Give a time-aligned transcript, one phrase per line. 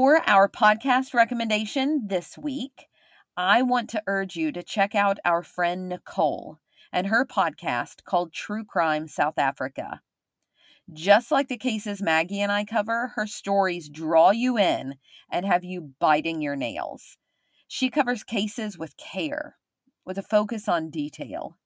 [0.00, 2.86] For our podcast recommendation this week,
[3.36, 6.60] I want to urge you to check out our friend Nicole
[6.92, 10.02] and her podcast called True Crime South Africa.
[10.92, 14.98] Just like the cases Maggie and I cover, her stories draw you in
[15.32, 17.16] and have you biting your nails.
[17.66, 19.56] She covers cases with care,
[20.06, 21.58] with a focus on detail.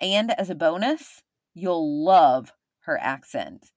[0.00, 1.22] And as a bonus,
[1.54, 3.72] you'll love her accent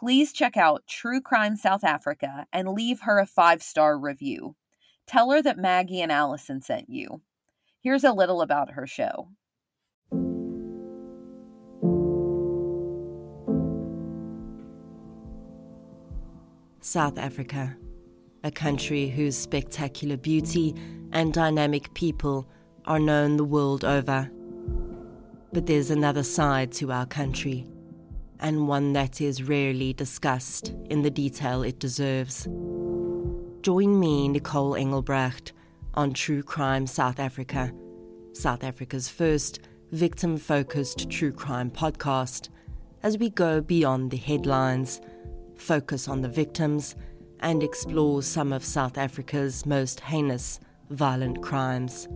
[0.00, 4.56] please check out True Crime South Africa and leave her a five star review.
[5.06, 7.20] Tell her that Maggie and Allison sent you.
[7.82, 9.28] Here's a little about her show.
[16.80, 17.76] South Africa,
[18.42, 20.74] a country whose spectacular beauty
[21.12, 22.48] and dynamic people
[22.86, 24.30] are known the world over.
[25.52, 27.66] But there's another side to our country
[28.40, 32.48] and one that is rarely discussed in the detail it deserves.
[33.62, 35.52] Join me, Nicole Engelbrecht,
[35.94, 37.72] on True Crime South Africa,
[38.32, 39.60] South Africa's first
[39.92, 42.48] victim focused true crime podcast,
[43.02, 45.00] as we go beyond the headlines,
[45.56, 46.94] focus on the victims,
[47.40, 52.08] and explore some of South Africa's most heinous violent crimes.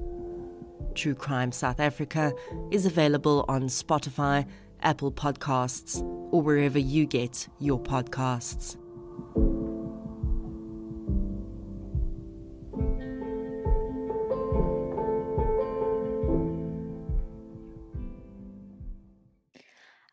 [0.95, 2.33] True Crime South Africa
[2.71, 4.47] is available on Spotify
[4.85, 8.77] Apple Podcasts, or wherever you get your podcasts.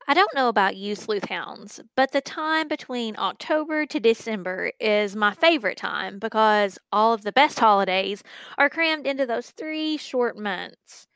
[0.07, 5.15] I don't know about you sleuth hounds, but the time between October to December is
[5.15, 8.21] my favorite time because all of the best holidays
[8.57, 11.07] are crammed into those three short months.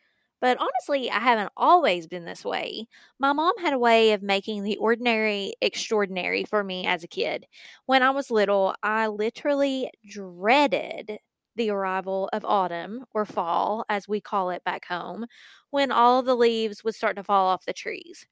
[0.46, 2.88] But honestly, I haven't always been this way.
[3.18, 7.48] My mom had a way of making the ordinary extraordinary for me as a kid.
[7.88, 11.18] When I was little, I literally dreaded
[11.56, 15.26] the arrival of autumn or fall, as we call it back home,
[15.72, 18.28] when all the leaves would start to fall off the trees.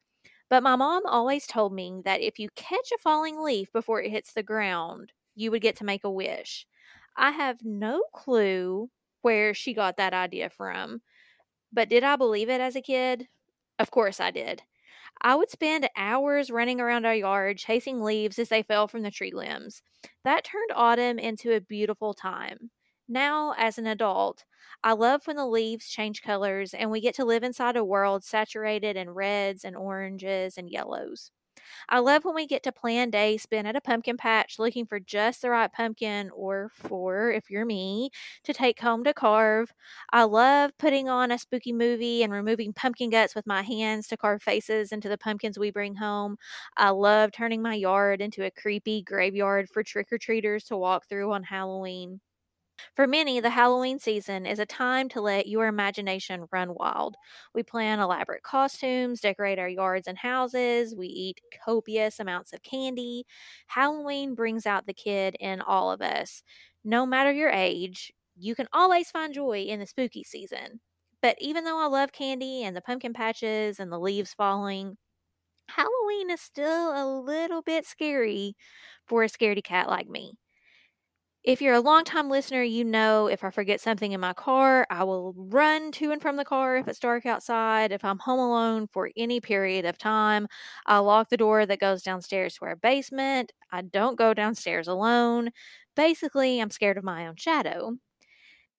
[0.49, 4.11] But my mom always told me that if you catch a falling leaf before it
[4.11, 6.67] hits the ground, you would get to make a wish.
[7.17, 8.91] I have no clue
[9.23, 11.01] where she got that idea from.
[11.73, 13.27] But did I believe it as a kid?
[13.79, 14.63] Of course I did.
[15.21, 19.11] I would spend hours running around our yard chasing leaves as they fell from the
[19.11, 19.81] tree limbs.
[20.23, 22.71] That turned autumn into a beautiful time.
[23.07, 24.45] Now, as an adult,
[24.83, 28.23] I love when the leaves change colors and we get to live inside a world
[28.23, 31.31] saturated in reds and oranges and yellows.
[31.89, 34.99] I love when we get to plan day spent at a pumpkin patch looking for
[34.99, 38.11] just the right pumpkin or four, if you're me,
[38.43, 39.73] to take home to carve.
[40.11, 44.17] I love putting on a spooky movie and removing pumpkin guts with my hands to
[44.17, 46.37] carve faces into the pumpkins we bring home.
[46.77, 51.07] I love turning my yard into a creepy graveyard for trick or treaters to walk
[51.07, 52.21] through on Halloween.
[52.95, 57.15] For many, the Halloween season is a time to let your imagination run wild.
[57.53, 63.25] We plan elaborate costumes, decorate our yards and houses, we eat copious amounts of candy.
[63.67, 66.41] Halloween brings out the kid in all of us.
[66.83, 70.81] No matter your age, you can always find joy in the spooky season.
[71.21, 74.97] But even though I love candy and the pumpkin patches and the leaves falling,
[75.69, 78.55] Halloween is still a little bit scary
[79.07, 80.37] for a scaredy cat like me.
[81.43, 85.03] If you're a longtime listener, you know if I forget something in my car, I
[85.03, 87.91] will run to and from the car if it's dark outside.
[87.91, 90.47] If I'm home alone for any period of time,
[90.85, 93.51] I lock the door that goes downstairs to our basement.
[93.71, 95.49] I don't go downstairs alone.
[95.97, 97.97] Basically, I'm scared of my own shadow.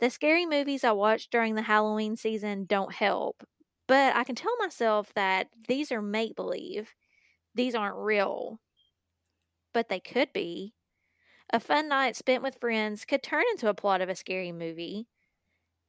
[0.01, 3.45] The scary movies I watch during the Halloween season don't help,
[3.89, 6.95] but I can tell myself that these are make believe.
[7.55, 8.61] These aren't real.
[9.75, 10.73] But they could be.
[11.51, 15.07] A fun night spent with friends could turn into a plot of a scary movie.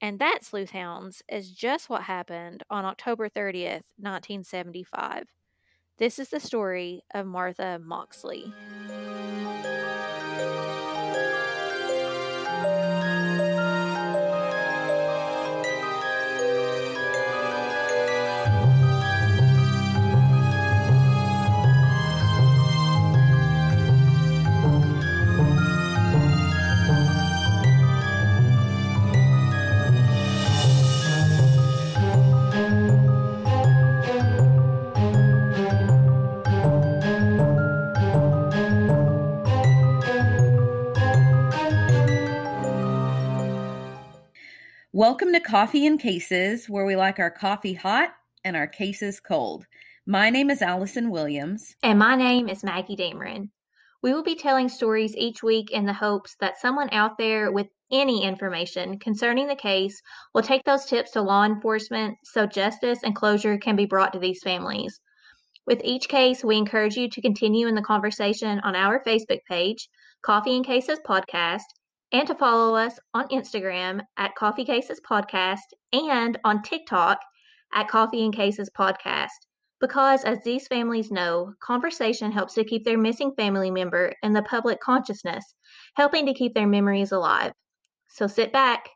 [0.02, 5.28] And that, Sleuthhounds, is just what happened on October 30th, 1975.
[5.98, 8.54] This is the story of Martha Moxley.
[44.96, 48.12] Welcome to Coffee and Cases, where we like our coffee hot
[48.46, 49.66] and our cases cold.
[50.06, 51.76] My name is Allison Williams.
[51.84, 53.50] And my name is Maggie Dameron.
[54.02, 57.68] We will be telling stories each week in the hopes that someone out there with
[57.92, 60.02] any information concerning the case
[60.34, 64.20] will take those tips to law enforcement so justice and closure can be brought to
[64.20, 65.02] these families.
[65.68, 69.90] With each case, we encourage you to continue in the conversation on our Facebook page,
[70.22, 71.64] Coffee and Cases Podcast,
[72.16, 77.20] and to follow us on Instagram at Coffee Cases Podcast and on TikTok
[77.74, 79.28] at Coffee and Cases Podcast.
[79.82, 84.44] Because, as these families know, conversation helps to keep their missing family member in the
[84.44, 85.44] public consciousness,
[85.96, 87.52] helping to keep their memories alive.
[88.08, 88.88] So sit back,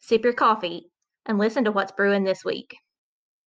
[0.00, 0.90] sip your coffee,
[1.26, 2.74] and listen to what's brewing this week.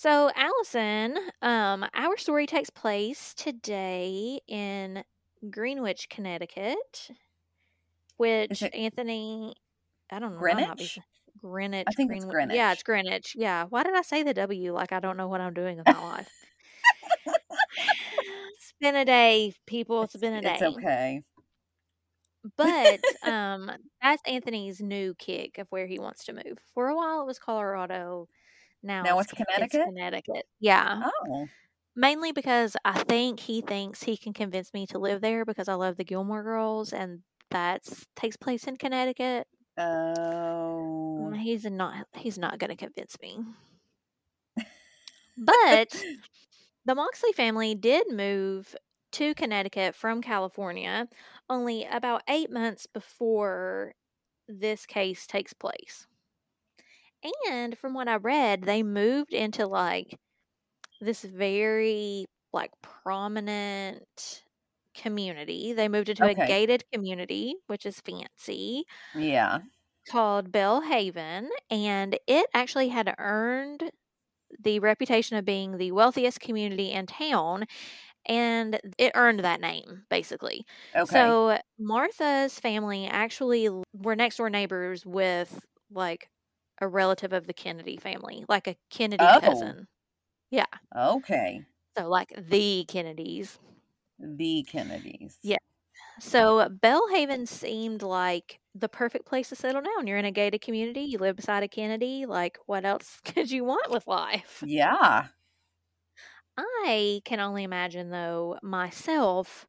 [0.00, 5.04] So, Allison, um, our story takes place today in
[5.50, 7.10] Greenwich, Connecticut,
[8.16, 9.52] which Anthony,
[10.10, 10.98] I don't know, Greenwich?
[11.42, 11.84] Greenwich.
[11.86, 12.24] I think Greenwich.
[12.24, 12.56] it's Greenwich.
[12.56, 13.34] Yeah, it's Greenwich.
[13.36, 13.66] Yeah.
[13.68, 16.02] Why did I say the W like I don't know what I'm doing with my
[16.02, 16.32] life?
[17.26, 20.04] it's been a day, people.
[20.04, 20.54] it's been a day.
[20.54, 21.22] It's okay.
[22.56, 23.00] But
[23.30, 23.70] um,
[24.00, 26.56] that's Anthony's new kick of where he wants to move.
[26.72, 28.28] For a while, it was Colorado.
[28.82, 29.84] Now, Now it's, it's Connecticut?
[29.86, 30.46] Connecticut.
[30.60, 31.02] Yeah.
[31.28, 31.46] Oh,
[31.96, 35.74] Mainly because I think he thinks he can convince me to live there because I
[35.74, 37.82] love the Gilmore Girls and that
[38.16, 39.46] takes place in Connecticut.
[39.76, 43.40] oh, He's not he's not going to convince me.
[45.36, 46.02] But
[46.84, 48.74] the Moxley family did move
[49.12, 51.08] to Connecticut from California
[51.48, 53.94] only about 8 months before
[54.48, 56.06] this case takes place.
[57.48, 60.14] And from what I read, they moved into like
[61.00, 64.44] this very like prominent
[64.94, 65.72] community.
[65.74, 66.28] They moved into Okay.
[66.28, 68.84] a gated community, which is fancy,
[69.14, 69.60] yeah.
[70.08, 73.90] called Belle Haven, and it actually had earned
[74.62, 77.66] the reputation of being the wealthiest community in town,
[78.26, 80.66] and it earned that name basically.
[80.94, 81.32] Okay.
[81.32, 86.28] So Martha's family actually were next door neighbors with like
[86.80, 89.40] a relative of the Kennedy family, like a Kennedy Oh.
[89.40, 89.88] cousin.
[90.50, 90.66] Yeah.
[90.96, 91.64] okay.
[91.98, 93.58] So like the Kennedys.
[94.18, 95.38] The Kennedys.
[95.42, 95.56] Yeah.
[96.20, 100.06] So Belle Haven seemed like the perfect place to settle down.
[100.06, 103.64] You're in a gated community, you live beside a Kennedy, like what else could you
[103.64, 104.62] want with life?
[104.66, 105.28] Yeah.
[106.58, 109.66] I can only imagine though myself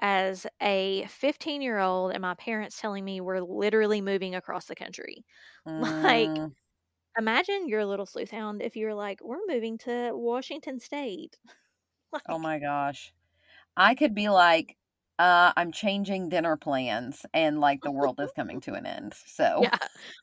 [0.00, 4.76] as a 15 year old and my parents telling me we're literally moving across the
[4.76, 5.24] country.
[6.04, 6.54] Like, Mm,
[7.18, 11.38] Imagine you're a little sleuth hound if you're like, we're moving to Washington State.
[12.12, 13.12] Like, oh my gosh.
[13.76, 14.76] I could be like,
[15.18, 19.14] uh, I'm changing dinner plans and like the world is coming to an end.
[19.14, 19.78] So, yeah,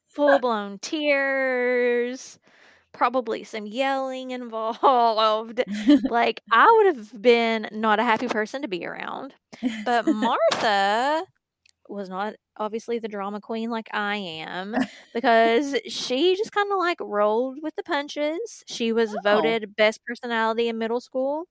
[0.08, 2.40] full blown tears,
[2.96, 5.64] probably some yelling involved.
[6.10, 9.34] like, I would have been not a happy person to be around.
[9.86, 11.26] But Martha
[11.90, 14.76] was not obviously the drama queen like I am
[15.14, 18.64] because she just kind of like rolled with the punches.
[18.68, 19.22] She was Oh.
[19.24, 21.46] voted best personality in middle school.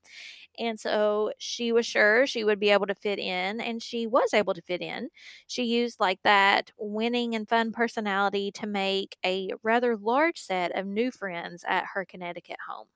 [0.58, 4.34] And so she was sure she would be able to fit in, and she was
[4.34, 5.10] able to fit in.
[5.46, 10.86] She used like that winning and fun personality to make a rather large set of
[10.86, 12.88] new friends at her Connecticut home.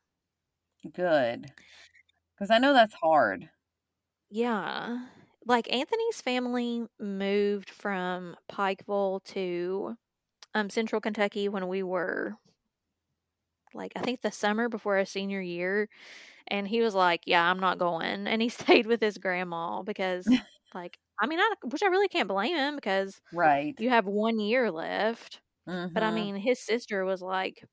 [0.92, 1.52] good.
[2.34, 3.50] Because I know that's hard.
[4.30, 5.06] Yeah.
[5.44, 9.96] Like Anthony's family moved from Pikeville to
[10.54, 12.36] um Central Kentucky when we were
[13.74, 15.88] like I think the summer before our senior year
[16.50, 18.48] and he was like, "Yeah, I'm not going." And he
[18.82, 20.36] stayed with his grandma because
[20.74, 23.78] like I mean, I which I really can't blame him because Right.
[23.78, 25.42] you have 1 year left.
[25.94, 26.12] But I Mhm.
[26.12, 27.64] mean, his sister was like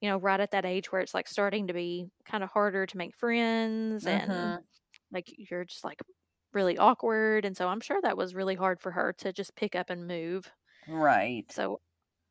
[0.00, 2.86] you know, right at that age where it's like starting to be kind of harder
[2.86, 4.64] to make friends and Mhm.
[5.12, 6.00] like you're just like
[6.54, 9.74] really awkward and so i'm sure that was really hard for her to just pick
[9.76, 10.52] up and move
[10.86, 11.50] Right.
[11.50, 11.80] so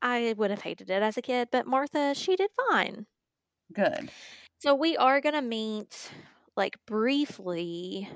[0.02, 3.08] i would have hated it as a kid but martha she did fine
[3.74, 4.12] Good.
[4.62, 6.12] So we are going to meet
[6.56, 8.08] like briefly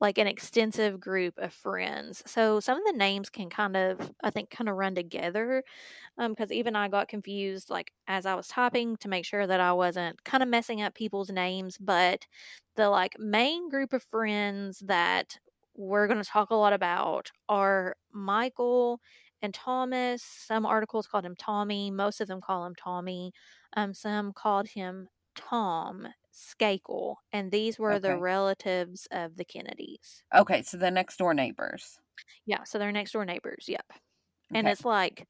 [0.00, 2.24] like an extensive group of friends.
[2.26, 5.62] So some of the names can kind of, I think, kind of run together.
[6.18, 9.60] Because um, even I got confused, like as I was typing, to make sure that
[9.60, 11.78] I wasn't kind of messing up people's names.
[11.78, 12.26] But
[12.74, 15.38] the like main group of friends that
[15.76, 19.00] we're going to talk a lot about are Michael
[19.40, 20.22] and Thomas.
[20.24, 21.92] Some articles called him Tommy.
[21.92, 23.32] Most of them call him Tommy.
[23.74, 30.22] Um, some called him Tom Skakel, and these were the relatives of the Kennedys.
[30.34, 31.98] Okay, so the next door neighbors.
[32.46, 33.66] Yeah, so they're next door neighbors.
[33.68, 33.92] Yep.
[34.54, 35.26] And it's like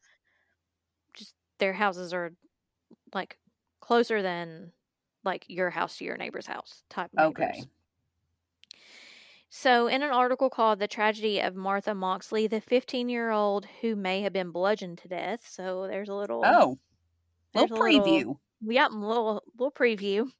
[1.14, 2.32] just their houses are
[3.14, 3.38] like
[3.80, 4.72] closer than
[5.24, 7.52] like your house to your neighbor's house type Okay.
[7.52, 7.68] neighbors.
[9.48, 13.94] So, in an article called The Tragedy of Martha Moxley, the 15 year old who
[13.94, 15.46] may have been bludgeoned to death.
[15.46, 16.42] So, there's a little.
[16.44, 16.78] Oh,
[17.54, 18.38] little a little- preview.
[18.64, 20.30] Yep, little little preview.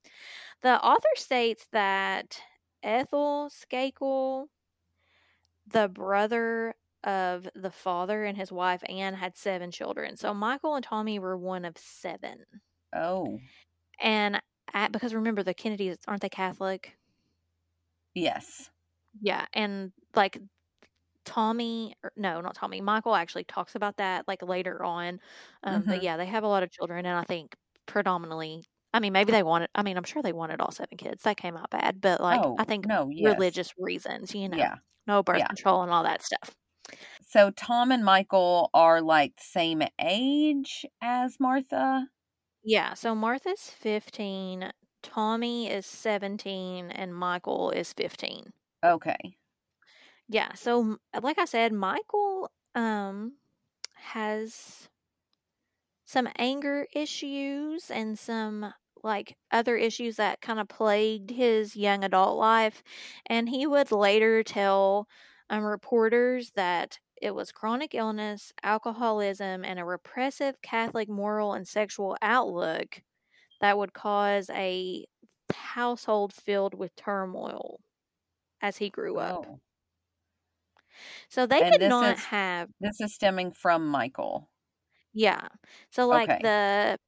[0.63, 2.41] The author states that
[2.83, 4.47] Ethel Skakel,
[5.67, 10.17] the brother of the father and his wife Anne, had seven children.
[10.17, 12.45] So Michael and Tommy were one of seven.
[12.93, 13.41] Oh,
[14.01, 14.41] And
[14.73, 16.97] at, because remember the Kennedys aren't they Catholic?
[18.15, 18.71] yes.
[19.21, 20.39] Yeah, and like
[21.25, 22.81] Tommy, no, not Tommy.
[22.81, 25.21] Michael actually talks about that like later on.
[25.65, 26.03] Um, But Mhm.
[26.03, 28.65] yeah, they have a lot of children, and I think predominantly.
[28.95, 29.71] I mean, maybe they wanted.
[29.75, 31.23] I mean, I'm sure they wanted all seven kids.
[31.25, 33.39] That came out bad, but like oh, I think no, yes.
[33.39, 34.77] religious reasons, you know, Yeah.
[35.07, 35.47] no birth yeah.
[35.47, 36.55] control and all that stuff.
[37.23, 42.09] So Tom and Michael are like same age as Martha.
[42.65, 42.95] Yeah.
[42.95, 48.53] So Martha's 15, Tommy is 17, and Michael is 15.
[48.85, 49.37] Okay.
[50.33, 53.37] Yeah, so like I said, Michael um
[53.95, 54.89] has
[56.05, 58.73] some anger issues and some
[59.03, 62.83] like other issues that kind of plagued his young adult life
[63.27, 65.09] and he would later tell
[65.51, 72.17] um, reporters that it was chronic illness, alcoholism and a repressive Catholic moral and sexual
[72.23, 73.03] outlook
[73.61, 75.07] that would cause a
[75.55, 77.81] household filled with turmoil
[78.63, 79.47] as he grew up.
[79.47, 79.61] Oh.
[81.29, 84.49] So they And did not is- have, This is stemming from Michael.
[85.13, 85.49] yeah.
[85.91, 86.41] So like Okay.
[86.43, 86.99] the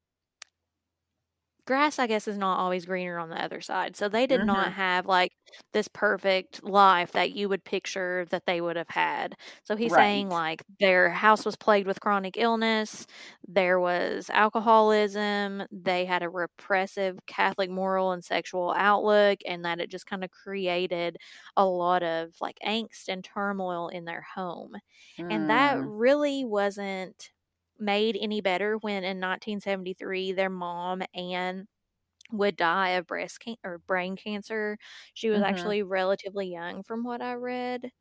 [1.67, 3.97] grass, I guess, is not always greener on the other side.
[3.97, 4.75] So they did not Mhm.
[4.75, 5.33] have like
[5.73, 9.35] this perfect life that you would picture that they would have had.
[9.65, 13.07] So he's saying like their house was plagued with chronic illness,
[13.47, 19.91] there was alcoholism, they had a repressive Catholic moral and sexual outlook, and that it
[19.91, 21.17] just kind of created
[21.57, 24.75] a lot of like angst and turmoil in their home.
[25.31, 27.31] And that Mm, really wasn't
[27.79, 31.67] made any better when in 1973 their mom Anne
[32.33, 34.79] would die of breast can- or brain cancer.
[35.15, 35.43] She was Mhm.
[35.43, 37.93] actually relatively young from what I read.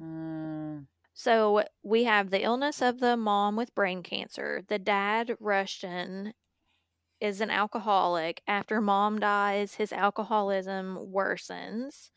[0.00, 4.62] mm, So we have the illness of the mom with brain cancer.
[4.66, 6.34] The dad Rushton
[7.24, 8.42] is an alcoholic.
[8.46, 12.10] After mom dies, his alcoholism worsens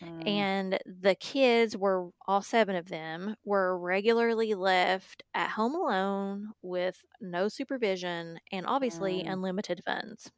[0.00, 0.46] mm.
[0.46, 7.04] and the kids were all seven of them were regularly left at home alone with
[7.20, 9.26] no supervision and obviously Mm.
[9.26, 10.30] unlimited funds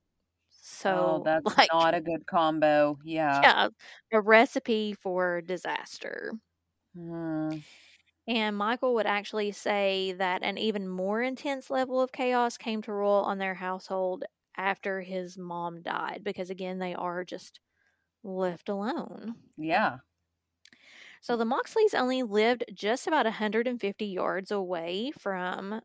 [0.84, 2.98] oh, so that's like not a good combo.
[3.04, 3.44] Yeah.
[3.44, 3.68] yeah
[4.12, 6.32] a recipe for disaster
[6.96, 7.62] Mm,
[8.28, 12.92] and michael would actually say that an even more intense level of chaos came to
[12.92, 14.24] roll on their household
[14.56, 17.60] after his mom died because again they are just
[18.24, 19.98] left alone yeah.
[21.20, 25.82] So the Moxleys only lived just about 150 yards away from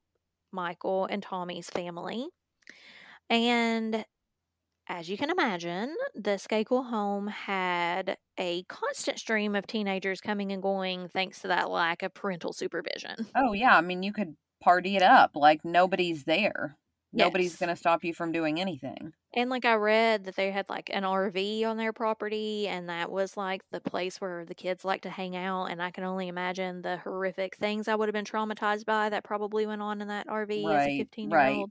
[0.51, 2.29] Michael and Tommy's family.
[3.29, 4.05] And
[4.91, 10.61] as you can imagine, the Skakel home had a constant stream of teenagers coming and
[10.61, 13.27] going thanks to that lack of parental supervision.
[13.33, 13.77] Oh, yeah.
[13.77, 16.77] I mean, you could party it up like nobody's there.
[17.13, 19.13] Nobody's going to stop you from doing anything.
[19.33, 23.11] And like I read that they had like an RV on their property, and that
[23.11, 25.65] was like the place where the kids like to hang out.
[25.65, 29.25] And I can only imagine the horrific things I would have been traumatized by that
[29.25, 31.65] probably went on in that RV as a 15 year right.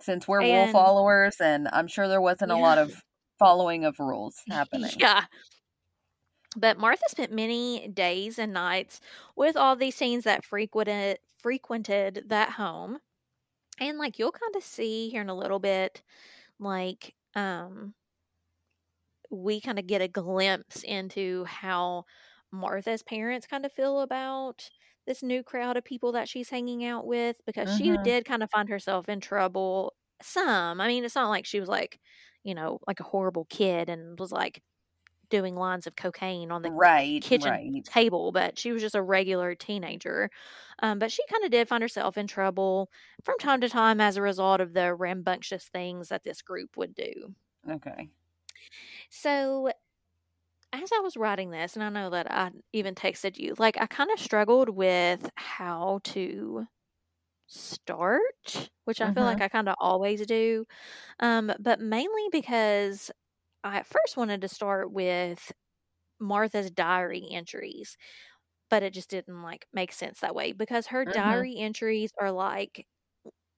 [0.00, 3.02] Since we're And- rule followers, and I'm sure there wasn't a lot of
[3.38, 4.92] following of rules happening.
[4.98, 5.24] Yeah.
[6.56, 9.00] But Martha spent many days and nights
[9.36, 12.98] with all these scenes that frequented frequented that home.
[13.78, 16.02] And like you'll kind of see here in a little bit,
[16.58, 17.94] like um
[19.30, 22.04] we kind of get a glimpse into how
[22.52, 24.70] Martha's parents kind of feel about
[25.06, 27.96] this new crowd of people that she's hanging out with because she Mhm.
[27.98, 30.80] did kind of find herself in trouble some.
[30.80, 32.00] I mean, it's not like she was like,
[32.44, 34.62] you know, like a horrible kid and was like
[35.30, 37.86] doing lines of cocaine on the right, kitchen right.
[37.88, 40.30] table, but she was just a regular teenager.
[40.80, 42.90] Um, but she kind of did find herself in trouble
[43.24, 46.94] from time to time as a result of the rambunctious things that this group would
[46.94, 47.34] do.
[47.68, 48.10] Okay.
[49.10, 49.70] So,
[50.82, 53.86] as I was writing this, and I know that I even texted you, like I
[53.86, 56.66] kind of struggled with how to
[57.46, 59.42] start, which I feel like Mhm.
[59.42, 60.66] I kind of always do.
[61.20, 63.10] Um, but mainly because
[63.64, 65.52] I at first wanted to start with
[66.20, 67.96] Martha's diary entries,
[68.70, 71.46] but it just didn't like make sense that way because her Mhm.
[71.46, 72.86] diary entries are like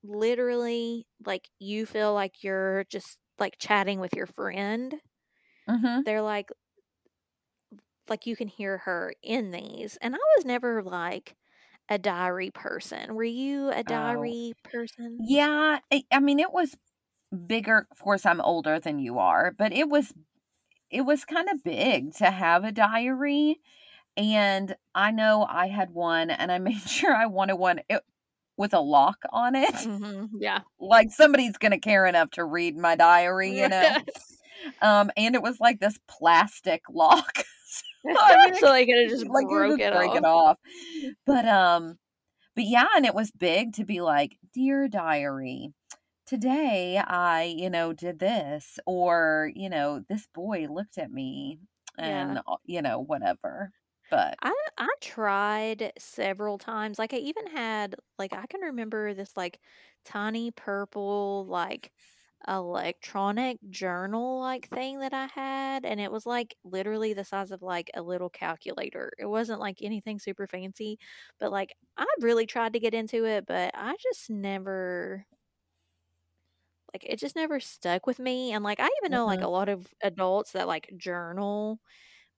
[0.05, 4.97] literally like you feel like you're just like chatting with your friend.
[5.69, 6.05] Mhm.
[6.05, 6.51] They're like
[8.11, 9.99] like you can hear her in these.
[10.03, 11.37] And I was never like
[11.89, 13.15] a diary person.
[13.15, 14.35] Were you a Oh.
[14.37, 15.23] diary person?
[15.23, 16.77] Yeah, I, I mean it was
[17.49, 17.89] bigger.
[17.93, 20.13] Of course, I'm older than you are, but it was
[20.91, 23.61] it was kind of big to have a diary.
[24.17, 28.03] And I know I had one, and I made sure I wanted one it,
[28.59, 29.75] with a lock on it.
[29.83, 30.63] hmm Yeah.
[30.81, 33.91] Like somebody's gonna care enough to read my diary, you know.
[34.83, 37.39] Um, and it was like this plastic lock.
[38.05, 40.15] So, I mean, so they could have just like broke just it break off.
[40.15, 40.59] it off.
[41.27, 41.99] But um,
[42.57, 45.73] but yeah, and it was big to be like, dear diary,
[46.27, 51.61] today I, you know, did this, or you know, this boy looked at me,
[51.99, 52.43] and Yeah.
[52.47, 53.73] uh, you know, whatever.
[54.11, 56.99] But I I tried several times.
[56.99, 59.61] Like I even had like I can remember this like
[60.05, 61.93] tiny purple like
[62.47, 67.63] electronic journal like thing that I had and it was like literally the size of
[67.63, 69.13] like a little calculator.
[69.19, 70.99] It wasn't like anything super fancy,
[71.41, 75.27] but like I really tried to get into it, but I just never
[76.93, 79.49] like it just never stuck with me and like I even know like a uh-huh.
[79.49, 81.81] lot of adults that like journal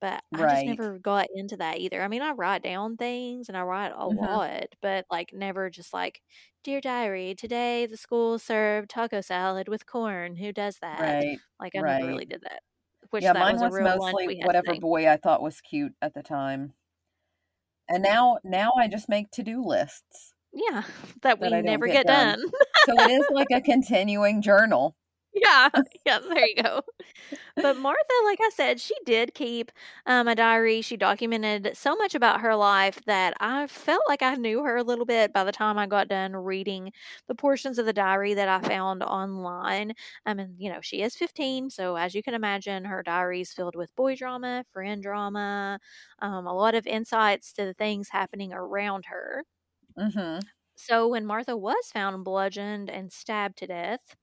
[0.01, 2.01] but I just never got into that either.
[2.01, 5.69] I mean, I write down things and I write a hmm lot, but like never
[5.69, 6.21] just like,
[6.63, 10.35] Dear Diary, today the school served taco salad with corn.
[10.37, 11.17] Who does that?
[11.17, 11.41] Right.
[11.59, 12.63] Like I never really did that.
[13.11, 15.95] Which Yeah, that mine was a was real mostly whatever boy I thought was cute
[16.01, 16.73] at the time.
[17.87, 20.83] And now now I just make to-do lists Yeah,
[21.21, 22.37] that we that never get get done.
[22.39, 22.51] done.
[22.79, 24.95] So it is like a continuing journal.
[25.33, 25.69] Yeah,
[26.05, 26.81] yeah, there you go.
[27.61, 29.71] But Martha, like I said, she did keep
[30.05, 30.81] um, a diary.
[30.81, 34.83] She documented so much about her life that I felt like I knew her a
[34.83, 36.91] little bit by the time I got done reading
[37.27, 39.93] the portions of the diary that I found online.
[40.25, 43.53] I mean, you know, she is 15, so as you can imagine, her diary is
[43.53, 45.79] filled with boy drama, friend drama,
[46.19, 49.43] um, a lot of insights to the things happening around her.
[49.95, 50.39] hmm
[50.75, 54.17] So, when Martha was found bludgeoned and stabbed to death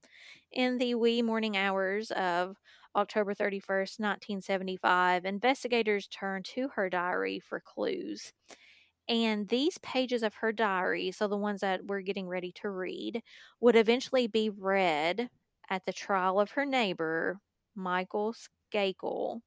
[0.51, 2.57] in the wee morning hours of
[2.95, 8.33] October 31st, 1975, investigators turned to her diary for clues.
[9.07, 13.23] And these pages of her diary, so the ones that we're getting ready to read,
[13.59, 15.29] would eventually be read
[15.69, 17.39] at the trial of her neighbor,
[17.75, 19.41] Michael Skakel.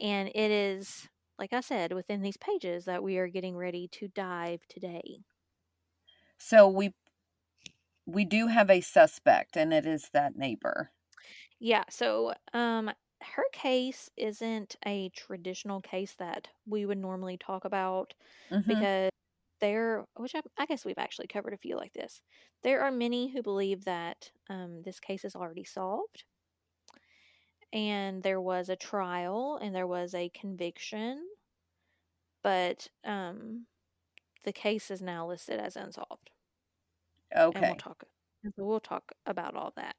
[0.00, 4.08] And it is, like I said, within these pages that we are getting ready to
[4.08, 5.20] dive today.
[6.38, 6.92] So we
[8.06, 10.92] we do have a suspect and it is that neighbor.
[11.58, 12.90] Yeah, so um
[13.22, 18.14] her case isn't a traditional case that we would normally talk about
[18.50, 19.10] hmm because
[19.60, 22.20] there which I, I guess we've actually covered a few like this.
[22.62, 26.24] There are many who believe that um this case is already solved
[27.72, 31.28] and there was a trial and there was a conviction,
[32.42, 33.66] but um
[34.44, 36.30] the case is now listed as unsolved.
[37.54, 37.76] And we'll Okay.
[37.76, 38.04] talk
[38.56, 39.96] we'll talk about all that.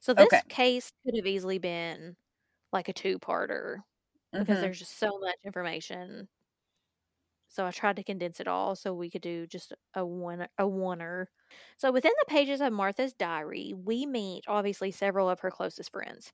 [0.00, 0.42] So this Okay.
[0.48, 2.16] case could have easily been
[2.72, 3.78] like a two-parter
[4.38, 6.28] because hmm there's just so much information.
[7.48, 10.64] So I tried to condense it all so we could do just a one a
[10.64, 11.26] oneer.
[11.78, 16.32] So within the pages of Martha's diary, we meet obviously several of her closest friends.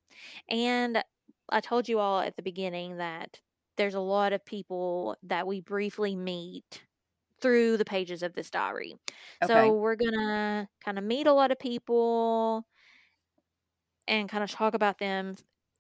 [0.49, 1.03] And
[1.49, 3.41] I told you all at the beginning that
[3.79, 6.86] there's a lot of people that we briefly meet
[7.41, 8.97] through the pages of this diary.
[9.43, 9.53] Okay.
[9.53, 12.67] So we're gonna kind of meet a lot of people
[14.09, 15.37] and kind of talk about them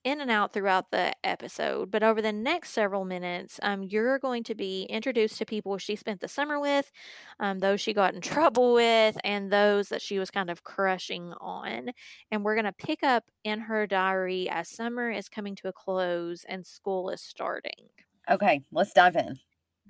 [0.06, 1.90] in and out throughout the episode.
[1.90, 5.96] But over the next several minutes, um, you're going to be introduced to people she
[5.96, 6.92] spent the summer with,
[7.40, 11.32] um, those she got in trouble with, and those that she was kind of crushing
[11.40, 11.90] on.
[12.30, 15.72] And we're going to pick up in her diary as summer is coming to a
[15.72, 17.88] close and school is starting.
[18.30, 19.36] Okay, let's dive in.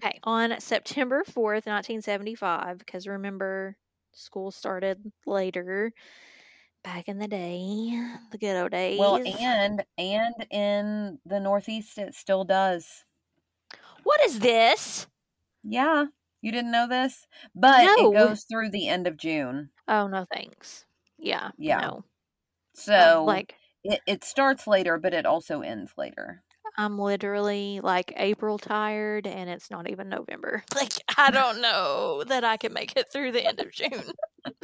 [0.03, 3.77] Okay, on September 4th, 1975, because remember,
[4.13, 5.93] school started later.
[6.85, 7.91] Back in the day,
[8.31, 8.97] the good old days.
[8.97, 13.05] Well, and and in the Northeast, it still does.
[14.05, 15.07] what is this?
[15.65, 16.07] Yeah,
[16.41, 17.95] you didn't know this, but No.
[17.95, 19.71] it goes through the end of June.
[19.89, 20.87] Oh no, thanks.
[21.19, 21.91] Yeah, Yeah.
[21.91, 22.05] no.
[22.75, 26.45] So Um, like it, it starts later, but it also ends later.
[26.79, 30.63] I'm literally like April tired, and it's not even November.
[30.75, 34.13] Like I don't know that I can make it through the end of June.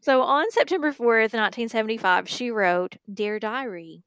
[0.00, 4.02] So on September 4th, 1975, she wrote Dear Diary,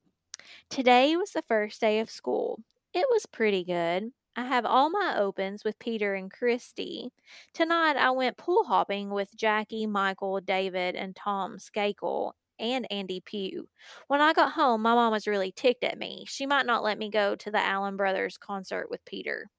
[0.69, 2.59] Today was the first day of school.
[2.91, 4.11] It was pretty good.
[4.35, 7.11] I have all my opens with Peter and Christy.
[7.53, 13.67] Tonight I went pool hopping with Jackie, Michael, David, and Tom Skakel and Andy Pugh.
[14.07, 16.25] When I got home, my mom was really ticked at me.
[16.27, 19.49] She might not let me go to the Allman Brothers concert with Peter.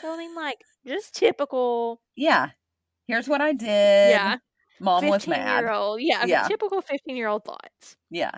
[0.00, 2.00] So I mean, like, just typical.
[2.16, 2.50] Yeah.
[3.06, 3.66] Here's what I did.
[3.68, 4.38] Yeah.
[4.80, 5.64] Mom was mad.
[5.66, 6.00] old.
[6.02, 6.48] Yeah, Yeah.
[6.48, 7.96] typical 15 year old thoughts.
[8.10, 8.32] Yeah.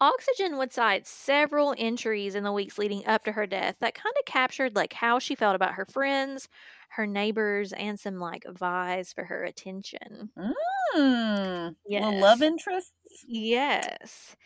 [0.00, 4.14] Oxygen would cite several entries in the weeks leading up to her death that kind
[4.18, 6.48] of captured like how she felt about her friends,
[6.88, 10.30] her neighbors, and some like vies for her attention.
[10.36, 11.68] Hmm.
[11.88, 12.92] Little love interests.
[13.26, 14.36] Yes.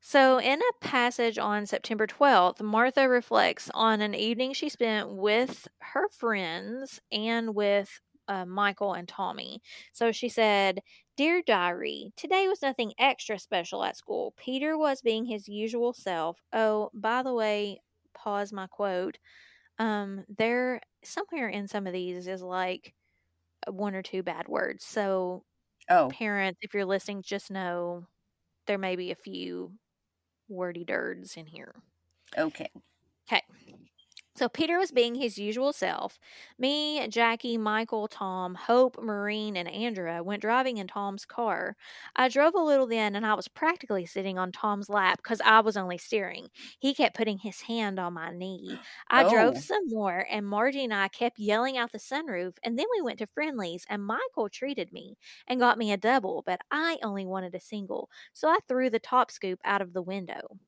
[0.00, 5.66] So, in a passage on September 12th, Martha reflects on an evening she spent with
[5.80, 9.60] her friends and with uh, Michael and Tommy.
[9.92, 10.80] So, she said,
[11.16, 14.34] Dear Diary, today was nothing extra special at school.
[14.36, 16.38] Peter was being his usual self.
[16.52, 17.80] Oh, by the way,
[18.14, 19.18] pause my quote.
[19.78, 22.94] Um, there, somewhere in some of these is like
[23.68, 24.84] one or two bad words.
[24.84, 25.44] So,
[25.88, 28.06] Oh, parents, if you're listening, just know
[28.66, 29.78] there may be a few
[30.48, 31.74] wordy dirds in here.
[32.36, 32.70] okay.
[33.30, 33.42] Okay.
[34.38, 36.18] So Peter was being his usual self.
[36.58, 41.76] Me, Jackie, Michael, Tom, Hope, Maureen, and Andrea went driving in Tom's car.
[42.14, 45.60] I drove a little then, and I was practically sitting on Tom's lap because I
[45.60, 46.48] was only steering.
[46.78, 48.80] He kept putting his hand on my knee.
[49.10, 49.28] I Oh.
[49.30, 52.58] drove some more, and Margie and I kept yelling out the sunroof.
[52.62, 56.42] And then we went to Friendly's, and Michael treated me and got me a double,
[56.46, 58.08] but I only wanted a single.
[58.32, 60.58] So I threw the top scoop out of the window.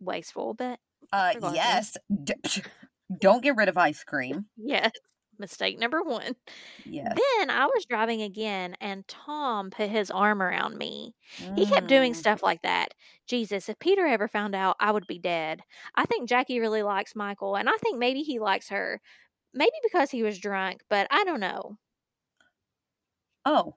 [0.00, 0.80] Wasteful, but
[1.12, 1.96] Uh, yes.
[3.20, 4.46] Don't get rid of ice cream.
[4.56, 4.90] yes.
[5.38, 6.36] Mistake number one.
[6.84, 7.16] Yes.
[7.38, 11.16] Then I was driving again, and Tom put his arm around me.
[11.56, 12.16] He kept doing Mm.
[12.16, 12.94] stuff like that.
[13.26, 15.62] Jesus, if Peter ever found out, I would be dead.
[15.96, 19.00] I think Jackie really likes Michael, and I think maybe he likes her.
[19.54, 21.78] Maybe because he was drunk, but I don't know.
[23.44, 23.76] Oh,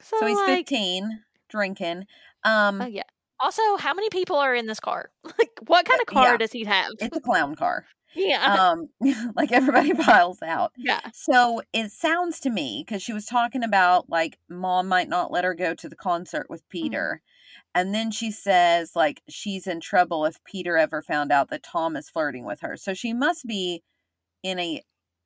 [0.00, 2.06] So, so he's like, 15, drinking.
[2.42, 3.04] Um, oh yeah.
[3.40, 5.10] Also, how many people are in this car?
[5.38, 6.36] Like, what kind of car yeah.
[6.36, 6.90] does he have?
[7.00, 7.86] it's a clown car.
[8.14, 8.88] yeah, Um,
[9.36, 10.72] like everybody piles out.
[10.76, 15.32] yeah, So it sounds to me because she was talking about like mom might not
[15.32, 17.22] let her go to the concert with Peter.
[17.74, 21.96] And then she says like she's in trouble if Peter ever found out that Tom
[21.96, 22.76] is flirting with her.
[22.76, 23.82] So she must be
[24.42, 24.82] in a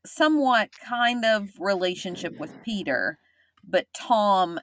[0.07, 3.19] somewhat kind of relationship with Peter,
[3.69, 4.59] but Tom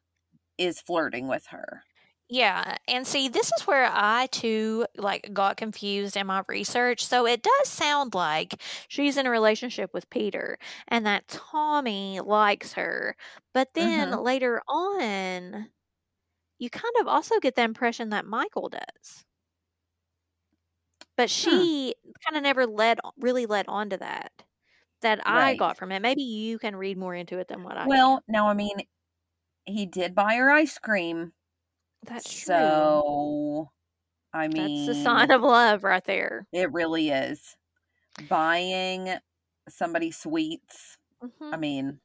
[0.58, 1.84] is flirting with her.
[2.28, 2.78] Yeah.
[2.88, 7.06] And see, this is where I too like got confused in my research.
[7.06, 10.58] So it does sound like she's in a relationship with Peter,
[10.88, 13.16] and that Tommy likes her.
[13.54, 14.20] But then Mhm.
[14.24, 15.70] later on,
[16.60, 19.26] you kind of also get the impression that Michael does.
[21.18, 24.32] But she kind of never led really led on to that.
[25.02, 25.56] That I Right.
[25.56, 26.02] got from it.
[26.02, 28.76] Maybe you can read more into it than what I Well, now I mean
[29.66, 31.35] he did buy her ice cream.
[32.06, 32.46] That's true.
[32.46, 33.70] So
[34.34, 36.48] I mean That's a sign of love right there.
[36.52, 37.56] It really is.
[38.30, 39.16] Buying
[39.70, 40.98] somebody sweets.
[41.24, 41.54] Mhm.
[41.54, 42.00] I mean,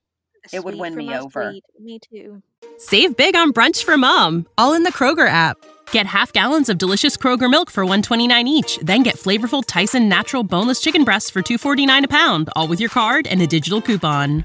[0.53, 1.51] it would win me over.
[1.51, 1.65] sweet.
[1.79, 2.43] Me too.
[2.79, 5.59] Save big on brunch for mom, all in the Kroger app.
[5.93, 10.43] Get half gallons of delicious Kroger milk for 129 each, then get flavorful Tyson natural
[10.45, 14.45] boneless chicken breasts for 249 a pound, all with your card and a digital coupon.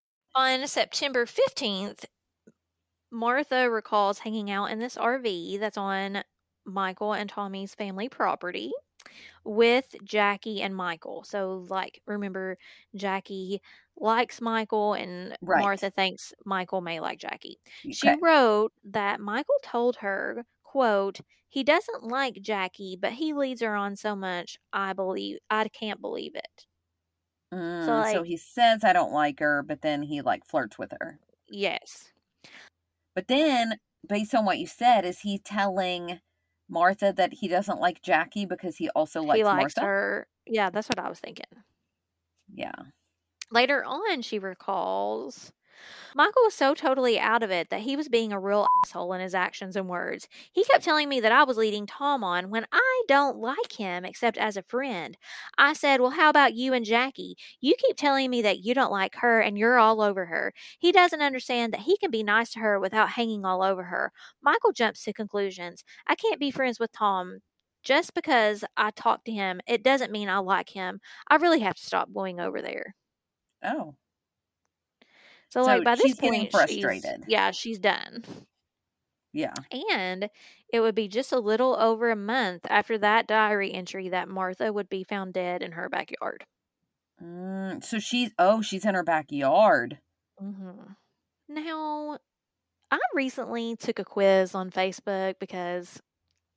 [0.35, 2.05] On September 15th,
[3.11, 6.23] Martha recalls hanging out in this RV that's on
[6.65, 8.71] Michael and Tommy's family property
[9.45, 11.23] with Jackie and Michael.
[11.25, 12.57] So, like, remember,
[12.95, 13.61] Jackie
[13.97, 15.61] likes Michael, and Right.
[15.61, 17.59] Martha thinks Michael may like Jackie.
[17.89, 23.75] She wrote that Michael told her, quote, he doesn't like Jackie, but he leads her
[23.75, 26.67] on so much, I believe, I can't believe it.
[27.53, 30.93] Mm, So, so he says I don't like her, but then he like flirts with
[30.99, 31.19] her.
[31.49, 32.11] yes.
[33.13, 36.21] But then, based on what you said, is he telling
[36.69, 39.81] Martha that he doesn't like Jackie because he also likes he likes Martha?
[39.81, 40.27] her.
[40.47, 41.45] Yeah, that's what I was thinking.
[42.53, 42.71] Yeah.
[43.51, 45.51] Later on, she recalls
[46.15, 49.21] Michael was so totally out of it that he was being a real asshole in
[49.21, 50.27] his actions and words.
[50.51, 54.05] He kept telling me that I was leading Tom on when I don't like him
[54.05, 55.17] except as a friend.
[55.57, 57.35] I said, Well, how about you and Jackie?
[57.59, 60.53] You keep telling me that you don't like her and you're all over her.
[60.79, 64.11] He doesn't understand that he can be nice to her without hanging all over her.
[64.41, 65.83] Michael jumps to conclusions.
[66.07, 67.39] I can't be friends with Tom.
[67.83, 70.99] Just because I talk to him, it doesn't mean I like him.
[71.27, 72.95] I really have to stop going over there.
[73.63, 73.95] Oh.
[75.51, 77.25] So, So like by this she's point, she's- frustrated.
[77.27, 78.23] yeah, she's done.
[79.33, 79.53] Yeah.
[79.93, 80.29] And
[80.71, 84.71] it would be just a little over a month after that diary entry that Martha
[84.73, 86.45] would be found dead in her backyard.
[87.21, 89.99] Mm, so she's oh, she's in her backyard.
[90.39, 90.71] hmm
[91.47, 92.17] Now,
[92.89, 96.01] I recently took a quiz on Facebook because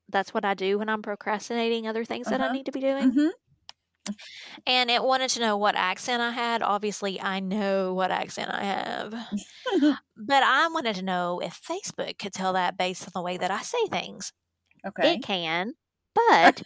[0.09, 2.55] that's what I do when I'm procrastinating other things that I Uh-huh.
[2.55, 3.11] need to be doing.
[3.13, 3.29] hmm
[4.67, 6.63] And it wanted to know what accent I had.
[6.63, 9.13] Obviously, I know what accent I have.
[10.17, 13.51] but I wanted to know if Facebook could tell that based on the way that
[13.51, 14.33] I say things.
[14.87, 15.15] Okay.
[15.15, 15.75] It can,
[16.15, 16.63] but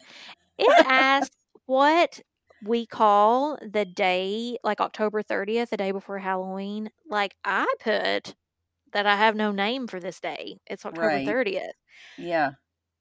[0.59, 2.21] it asked what
[2.65, 6.91] we call the day, like October 30th, the day before Halloween.
[7.09, 8.35] Like I put
[8.93, 10.59] that I have no name for this day.
[10.67, 11.27] It's October Right.
[11.27, 11.73] 30th.
[12.17, 12.53] Yeah.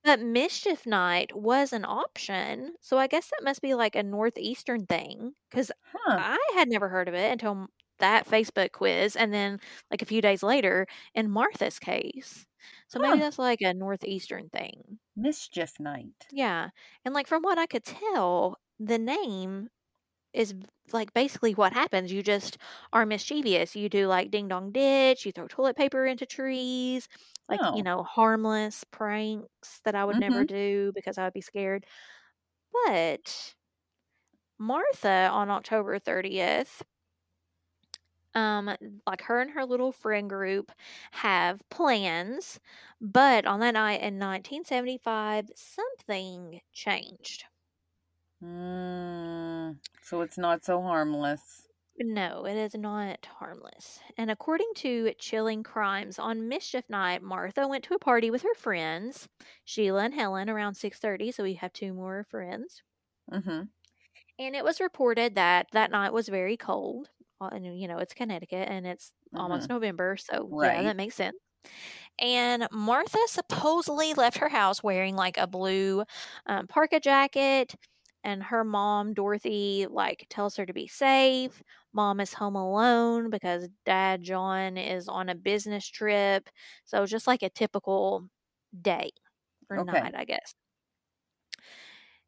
[0.08, 2.76] But Mischief Night was an option.
[2.82, 6.18] So I guess that must be like a Northeastern thing because Huh.
[6.18, 7.68] I had never heard of it until m-
[8.00, 9.16] that Facebook quiz.
[9.16, 9.60] And then,
[9.92, 12.46] like a few days later, in Martha's case.
[12.88, 13.20] So maybe Huh.
[13.20, 15.00] that's like a Northeastern thing.
[15.18, 16.30] Mischief night.
[16.32, 16.70] Yeah.
[17.06, 19.70] And like from what I could tell, the name
[20.34, 20.54] is
[20.94, 22.12] like basically what happens.
[22.14, 22.58] You just
[22.94, 23.76] are mischievous.
[23.76, 27.08] You do like ding dong ditch, you throw toilet paper into trees,
[27.50, 27.84] like, you Oh.
[27.84, 30.48] know, harmless pranks that I would never Mhm.
[30.48, 31.86] do because I would be scared.
[32.74, 33.56] But
[34.60, 36.84] Martha on October 30th,
[38.36, 38.76] um,
[39.08, 40.72] like her and her little friend group
[41.12, 42.60] have plans,
[43.02, 47.46] but on that night in 1975, something changed.
[48.42, 51.68] Mm, so it's not so harmless.
[52.00, 54.00] No, it is not harmless.
[54.18, 58.54] And according to Chilling Crimes, on Mischief Night, Martha went to a party with her
[58.56, 59.28] friends,
[59.66, 62.84] Sheila and Helen, around 6:30, so we have two more friends.
[63.32, 63.70] Mm-hmm.
[64.40, 67.10] And it was reported that that night was very cold.
[67.42, 70.84] Uh, And you know, it's Connecticut and it's almost November, so yeah, Mm-hmm.
[70.84, 71.38] That makes sense.
[72.20, 76.04] And Martha supposedly left her house wearing like a blue
[76.46, 77.76] um, parka jacket.
[78.28, 81.64] And her mom, Dorothy, like tells her to be safe.
[81.94, 86.50] Mom is home alone because dad, John, is on a business trip.
[86.86, 88.30] So just like a typical
[88.82, 89.12] day
[89.70, 90.02] or Okay.
[90.02, 90.56] night, I guess.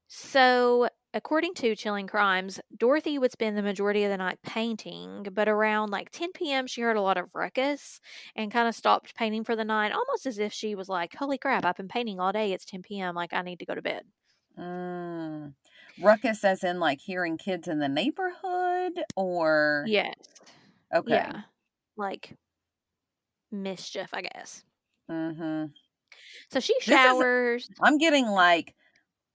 [0.07, 5.47] So, according to Chilling Crimes, Dorothy would spend the majority of the night painting, but
[5.47, 7.99] around like 10 p.m., she heard a lot of ruckus
[8.35, 11.37] and kind of stopped painting for the night, almost as if she was like, Holy
[11.37, 12.53] crap, I've been painting all day.
[12.53, 13.15] It's 10 p.m.
[13.15, 14.05] Like, I need to go to bed.
[14.57, 15.53] Mm.
[16.01, 20.15] Ruckus, as in like hearing kids in the neighborhood, or Yes.
[20.93, 21.13] okay.
[21.13, 21.41] Yeah.
[21.97, 22.35] Like
[23.51, 24.63] mischief, I guess.
[25.09, 25.65] Mm-hmm.
[26.51, 27.69] So she is- showers.
[27.81, 28.75] I'm getting like,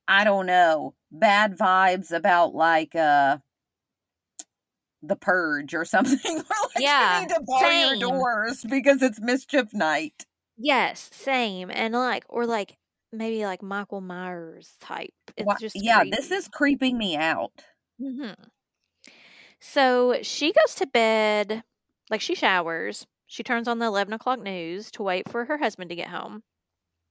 [0.08, 3.38] I don't know, bad vibes about like uh
[5.02, 6.18] the purge or something.
[6.74, 10.26] Like Yeah, you need to bar your doors because it's mischief night.
[10.56, 11.70] Yes, same.
[11.70, 12.76] And like, or like
[13.16, 15.12] maybe like Michael Myers type.
[15.36, 17.52] It's just yeah, this is creeping me out.
[17.98, 18.32] hmm
[19.60, 21.62] So she goes to bed,
[22.10, 23.06] like she showers.
[23.26, 26.42] She turns on the 11 o'clock news to wait for her husband to get home.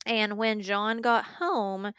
[0.05, 1.93] And when John got home,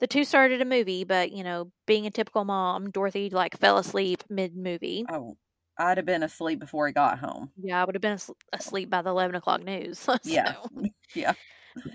[0.00, 3.78] the two started a movie, but you know, being a typical mom, Dorothy like fell
[3.78, 5.06] asleep mid movie.
[5.08, 5.36] Oh,
[5.78, 7.52] I'd have been asleep before he got home.
[7.62, 8.18] Yeah, I would have been
[8.52, 9.98] asleep by the 11 o'clock news.
[10.00, 10.56] so, Yeah.
[11.14, 11.34] Yeah.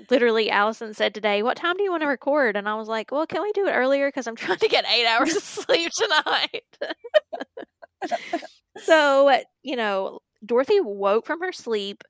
[0.10, 2.56] Literally, Allison said today, What time do you want to record?
[2.58, 4.08] And I was like, Well, can we do it earlier?
[4.10, 6.64] Because I'm trying to get eight hours of sleep tonight.
[8.78, 12.04] so, you know, Dorothy woke from her sleep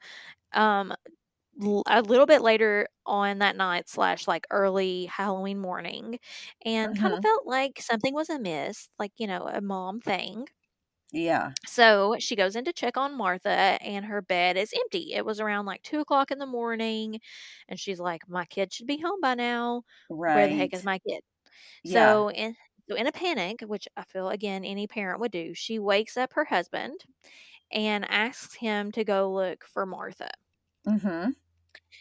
[0.54, 0.94] um
[1.88, 6.20] a little bit later on that night slash like early halloween morning
[6.66, 7.22] and kind of Mhm.
[7.22, 10.48] felt like something was amiss like you know a mom thing
[11.12, 11.54] Yeah.
[11.66, 15.14] so she goes in to check on Martha, and her bed is empty.
[15.14, 17.20] It was around like two o'clock in the morning,
[17.68, 19.84] and she's like, "My kid should be home by now.
[20.32, 21.22] Where the heck is my kid?"
[21.84, 22.18] Yeah.
[22.18, 22.56] So, in
[22.90, 26.34] so in a panic, which I feel again any parent would do, she wakes up
[26.34, 27.02] her husband
[27.72, 30.32] and asks him to go look for Martha.
[30.88, 31.32] Mm-hmm.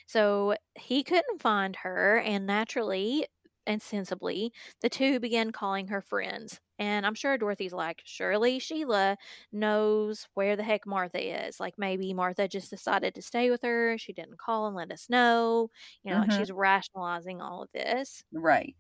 [0.07, 3.27] So he couldn't find her, and naturally
[3.67, 6.61] and sensibly, the two began calling her friends.
[6.79, 9.17] And I'm sure Dorothy's like, surely Sheila
[9.53, 11.59] knows where the heck Martha is.
[11.61, 13.97] Like maybe Martha just decided to stay with her.
[13.99, 15.71] She didn't call and let us know.
[16.03, 16.33] You know, like Mhm.
[16.33, 18.25] she's rationalizing all of this.
[18.33, 18.77] Right.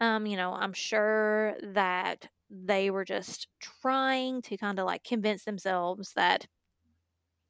[0.00, 5.44] Um, you know, I'm sure that they were just trying to kind of like convince
[5.44, 6.46] themselves that,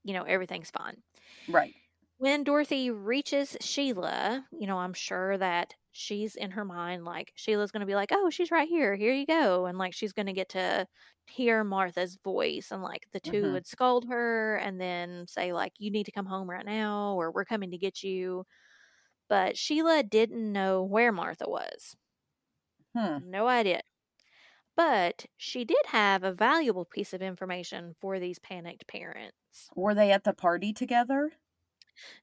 [0.05, 1.03] you know, everything's fine.
[1.47, 1.75] Right.
[2.17, 7.71] When Dorothy reaches Sheila, you know, I'm sure that she's in her mind like Sheila's
[7.73, 8.95] going to be like, "Oh, she's right here.
[8.97, 10.87] Here you go." And like she's going to get to
[11.27, 13.53] hear Martha's voice and like the 2 Mhm.
[13.53, 17.33] would scold her and then say like, "You need to come home right now or
[17.33, 18.45] we're coming to get you."
[19.29, 21.97] But Sheila didn't know where Martha was.
[22.95, 23.19] Hmm.
[23.19, 23.83] No idea.
[24.77, 29.71] But she did have a valuable piece of information for these panicked parents.
[29.77, 31.35] Were they at the party together?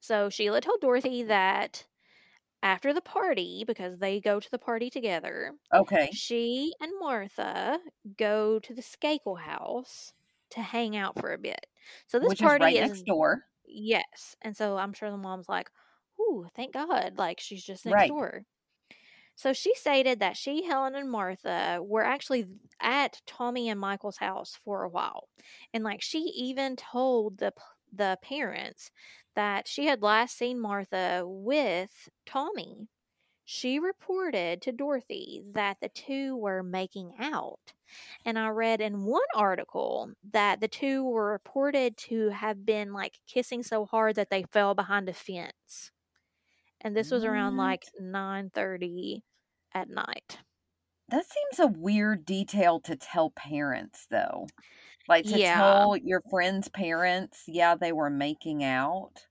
[0.01, 1.87] So Sheila told Dorothy that
[2.63, 6.11] after the party, because they go to the party together, Okay.
[6.11, 7.79] she and Martha
[8.17, 10.13] go to the Skakel house
[10.51, 11.67] to hang out for a bit.
[12.07, 13.43] So this Which is party right is next door.
[13.65, 15.71] yes, and so I'm sure the mom's like,
[16.19, 18.07] "Ooh, thank God!" Like she's just next Right.
[18.07, 18.45] door.
[19.35, 22.47] So she stated that she, Helen, and Martha were actually
[22.79, 25.29] at Tommy and Michael's house for a while,
[25.73, 27.53] and like she even told the
[27.93, 28.89] the parents
[29.35, 32.87] that she had last seen Martha with Tommy.
[33.43, 37.73] She reported to Dorothy that the two were making out.
[38.23, 43.19] And I read in one article that the two were reported to have been like
[43.27, 45.91] kissing so hard that they fell behind a fence.
[46.81, 49.23] And this was around like 9:30
[49.73, 50.39] at night.
[51.09, 54.47] That seems a weird detail to tell parents, though.
[55.07, 55.39] Like to Yeah.
[55.39, 59.27] tell your friends' parents, yeah, they were making out.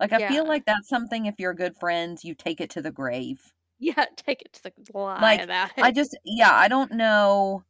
[0.00, 0.28] Like, I Yeah.
[0.28, 3.52] feel like that's something, if you're good friends, you take it to the grave.
[3.78, 5.86] Yeah, take it to the lie Like, about it.
[5.86, 7.64] I just, yeah, I don't know.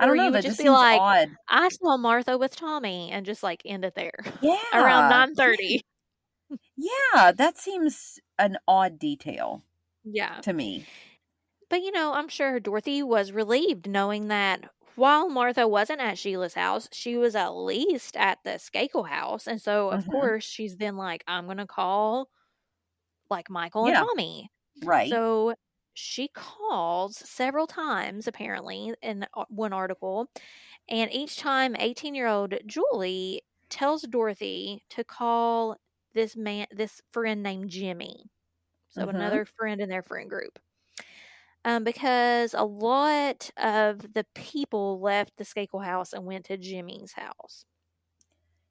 [0.00, 0.30] I don't know.
[0.30, 1.28] That just just be seems like, odd.
[1.48, 4.12] I saw Martha with Tommy and just like end it there.
[4.40, 4.56] Yeah.
[4.72, 5.08] Around yeah.
[5.08, 5.80] 9:30.
[6.76, 9.64] Yeah, that seems an odd detail
[10.04, 10.42] Yeah.
[10.42, 10.88] to me.
[11.70, 16.54] But you know, I'm sure Dorothy was relieved knowing that while Martha wasn't at Sheila's
[16.54, 19.46] house, she was at least at the Skakel house.
[19.48, 20.08] And so, of Mhm.
[20.08, 22.30] course, she's then like, I'm going to call
[23.30, 24.50] like Michael and Tommy.
[24.82, 25.20] Right.
[25.20, 25.54] So
[25.94, 30.30] she calls several times, apparently, in one article.
[30.88, 35.76] And each time, 18 year old Julie tells Dorothy to call
[36.14, 38.30] this man, this friend named Jimmy.
[38.90, 39.10] So Mhm.
[39.10, 40.58] another friend in their friend group.
[41.64, 47.12] Um, because a lot of the people left the Skakel house and went to Jimmy's
[47.12, 47.64] house.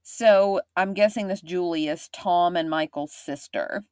[0.03, 3.83] So I'm guessing this Julie is Tom and Michael's sister.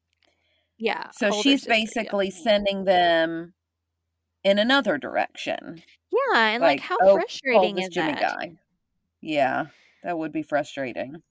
[0.78, 1.10] Yeah.
[1.12, 1.80] So she's sister, yeah.
[1.80, 3.54] basically sending them
[4.44, 5.82] in another direction.
[6.12, 8.22] Yeah, and like, Like, how oh, frustrating this is Jimmy that?
[8.22, 8.52] guy.
[9.22, 9.66] Yeah,
[10.04, 11.22] that would be frustrating.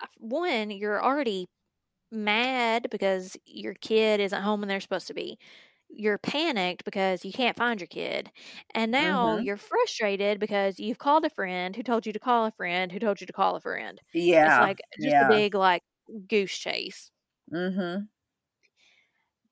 [0.00, 1.48] Uh, One, you're already
[2.10, 5.38] mad because your kid isn't home when they're supposed to be.
[5.90, 8.30] You're panicked because you can't find your kid.
[8.74, 9.38] And now Mhm.
[9.38, 12.98] you're frustrated because you've called a friend who told you to call a friend who
[12.98, 14.00] told you to call a friend.
[14.12, 14.44] Yeah.
[14.44, 15.22] It's like just yeah.
[15.22, 15.82] a big like
[16.28, 17.10] goose chase.
[17.52, 18.08] Mm-hmm.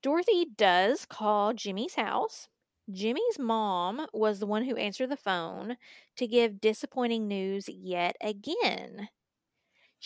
[0.03, 2.49] Dorothy does call Jimmy's house.
[2.91, 5.76] Jimmy's mom was the one who answered the phone
[6.16, 9.09] to give disappointing news yet again.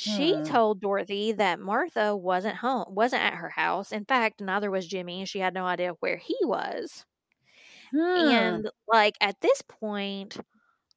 [0.00, 0.42] She Hmm.
[0.42, 3.92] told Dorothy that Martha wasn't home, wasn't at her house.
[3.92, 7.04] In fact, neither was Jimmy, and she had no idea where he was.
[7.92, 8.40] Hmm.
[8.40, 10.38] And like at this point,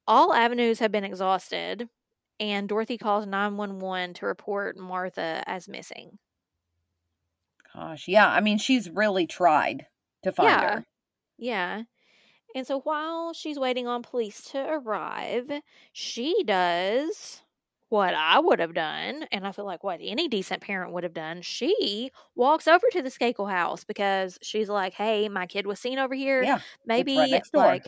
[0.08, 1.90] all avenues have been exhausted,
[2.40, 6.20] and Dorothy calls 911 to report Martha as missing.
[7.74, 8.28] Gosh, yeah.
[8.30, 9.88] I mean, she's really tried
[10.24, 10.62] to find Yeah.
[10.62, 10.86] her.
[11.38, 11.84] Yeah.
[12.56, 15.52] And so while she's waiting on police to arrive,
[15.94, 17.43] she does
[17.94, 21.14] what I would have done, and I feel like what any decent parent would have
[21.14, 21.42] done.
[21.44, 26.00] She walks over to the Skakel house because she's like, "Hey, my kid was seen
[26.00, 26.48] over here.
[26.48, 26.62] Yeah,
[26.96, 27.84] it's Maybe right like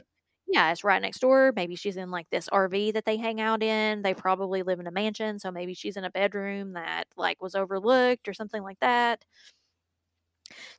[0.48, 1.54] Yeah, it's right next door.
[1.56, 4.04] Maybe she's in like this RV that they hang out in.
[4.04, 7.56] They probably live in a mansion, so maybe she's in a bedroom that like was
[7.56, 9.26] overlooked or something like that.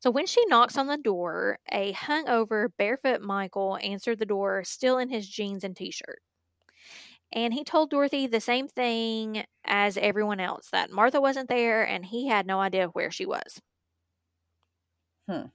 [0.00, 4.96] So when she knocks on the door, a hungover, barefoot Michael answered the door, still
[4.98, 6.22] in his jeans and t shirt.
[7.32, 12.06] And he told Dorothy the same thing as everyone else that Martha wasn't there and
[12.06, 13.60] he had no idea where she was.
[15.28, 15.46] Hmm.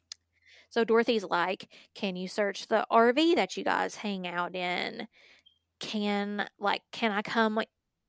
[0.70, 5.08] So Dorothy's like, Can you search the RV that you guys hang out in?
[5.80, 7.62] Can, like, can I come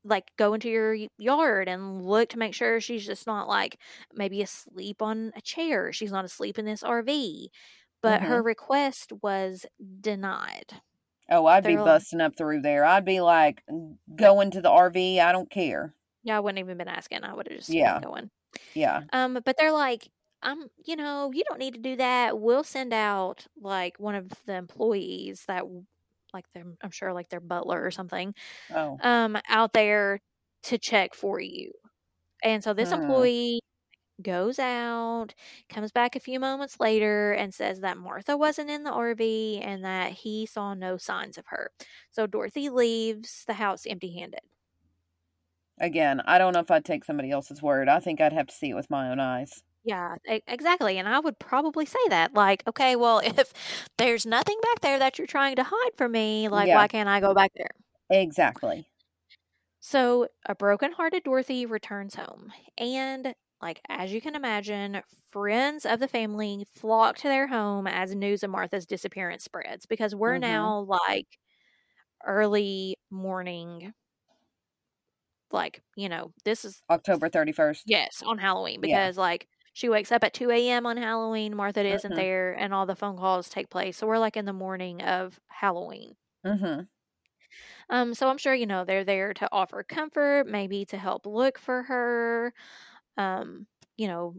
[0.05, 3.81] like go into your yard and look to make sure she's just not like
[4.15, 5.93] maybe asleep on a chair.
[5.93, 7.51] She's not asleep in this RV.
[8.03, 8.25] But Mhm.
[8.25, 9.67] her request was
[10.01, 10.83] denied.
[11.33, 12.85] Oh, I'd be They're busting up through there.
[12.85, 13.65] I'd be like,
[14.15, 15.21] going to the RV.
[15.21, 15.95] I don't care.
[16.23, 17.25] Yeah, I wouldn't even been asking.
[17.25, 18.01] I would have just Yeah.
[18.01, 18.31] been going.
[18.75, 19.05] Yeah.
[19.13, 20.11] Um, but they're like,
[20.43, 22.41] I'm, you know, you don't need to do that.
[22.41, 25.65] We'll send out like one of the employees that,
[26.35, 28.35] like, them, I'm sure, like their butler or something,
[28.71, 29.03] Oh.
[29.03, 30.21] um, out there
[30.65, 31.73] to check for you.
[32.45, 32.93] And so this Hmm.
[32.93, 33.61] employee
[34.23, 35.29] goes out,
[35.69, 39.85] comes back a few moments later, and says that Martha wasn't in the RV and
[39.85, 41.71] that he saw no signs of her.
[42.11, 44.41] So Dorothy leaves the house empty handed.
[45.79, 47.87] Again, I don't know if I'd take somebody else's word.
[47.89, 49.63] I think I'd have to see it with my own eyes.
[49.85, 50.99] Yeah, exactly.
[50.99, 52.35] And I would probably say that.
[52.35, 53.53] Like, okay, well, if
[53.99, 56.77] there's nothing back there that you're trying to hide from me, like, Yeah.
[56.77, 57.71] why can't I go back there?
[58.11, 58.87] Exactly.
[59.81, 62.53] So, a broken-hearted Dorothy returns home.
[62.79, 68.15] And, like, as you can imagine, friends of the family flock to their home as
[68.15, 70.39] news of Martha's disappearance spreads because we're Mhm.
[70.39, 71.39] now, like,
[72.25, 73.95] early morning.
[75.51, 77.85] Like, you know, this is October 31st.
[77.85, 79.11] Yes, on Halloween Yeah.
[79.11, 80.85] because like she wakes up at 2 a.m.
[80.87, 82.17] on Halloween, Martha isn't Mhm.
[82.17, 83.97] there, and all the phone calls take place.
[83.97, 86.17] So we're like in the morning of Halloween.
[86.45, 86.83] Mm-hmm.
[87.91, 91.59] Um, so I'm sure, you know, they're there to offer comfort, maybe to help look
[91.59, 92.55] for her,
[93.17, 94.37] um, you know,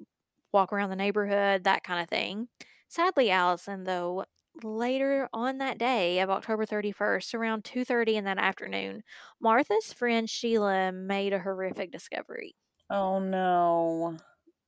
[0.51, 2.47] walk around the neighborhood, that kind of thing.
[2.89, 4.25] Sadly, Allison, though,
[4.63, 9.03] later on that day of October 31st, around 2:30 in that afternoon,
[9.39, 12.55] Martha's friend Sheila made a horrific discovery.
[12.89, 14.17] Oh, no.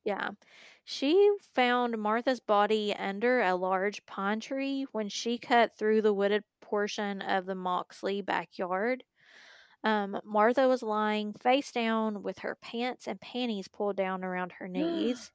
[0.03, 0.32] Yeah.
[0.84, 6.43] She found Martha's body under a large pine tree when she cut through the wooded
[6.62, 9.03] portion of the Moxley backyard.
[9.86, 14.68] Um, Martha was lying face down with her pants and panties pulled down around her
[14.70, 15.32] knees.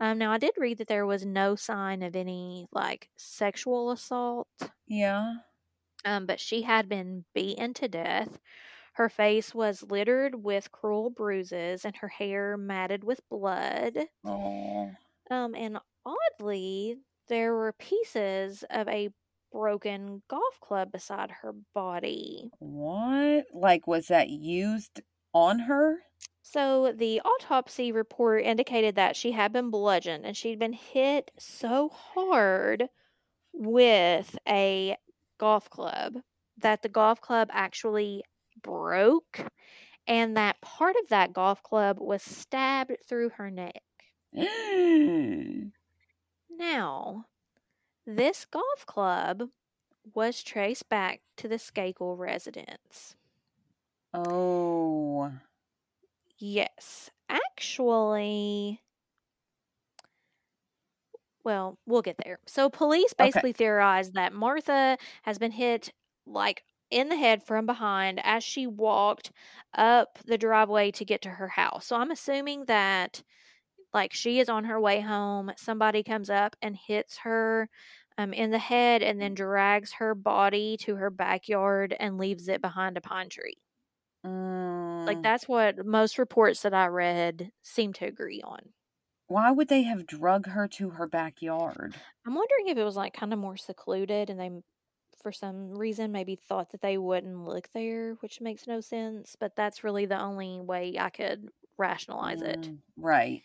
[0.00, 4.48] Um, now, I did read that there was no sign of any like sexual assault,
[4.86, 5.34] Yeah.
[6.04, 8.38] um, but she had been beaten to death.
[8.94, 13.98] Her face was littered with cruel bruises and her hair matted with blood.
[14.24, 14.96] Oh.
[15.30, 19.10] Um, and oddly, there were pieces of a
[19.52, 22.50] broken golf club beside her body.
[22.58, 23.46] What?
[23.52, 25.00] Like, was that used
[25.32, 25.98] on her?
[26.42, 31.88] So the autopsy report indicated that she had been bludgeoned and she'd been hit so
[31.90, 32.88] hard
[33.52, 34.96] with a
[35.38, 36.18] golf club
[36.58, 38.24] that the golf club actually
[38.62, 39.40] broke
[40.06, 43.82] and that part of that golf club was stabbed through her neck.
[46.50, 47.26] Now,
[48.06, 49.50] this golf club
[50.14, 53.16] was traced back to the Skakel residence.
[54.14, 55.32] oh.
[56.38, 58.82] Yes, actually,
[61.44, 62.38] well, we'll get there.
[62.46, 63.42] So, police Okay.
[63.42, 65.92] basically theorized that Martha has been hit
[66.26, 69.32] like in the head from behind as she walked
[69.74, 71.86] up the driveway to get to her house.
[71.86, 73.22] So, I'm assuming that
[73.94, 77.68] like she is on her way home, somebody comes up and hits her
[78.18, 82.60] um, in the head and then drags her body to her backyard and leaves it
[82.62, 83.54] behind a pine tree.
[85.06, 85.22] Like Mm.
[85.22, 88.72] that's what most reports that I read seem to agree on.
[89.28, 92.02] Why would they have drug her to her backyard?
[92.26, 94.50] I'm wondering if it was like kind of more secluded and they
[95.22, 99.54] for some reason maybe thought that they wouldn't look there, which makes no sense, but
[99.56, 102.70] that's really the only way I could rationalize it.
[102.70, 103.42] Mm, Right.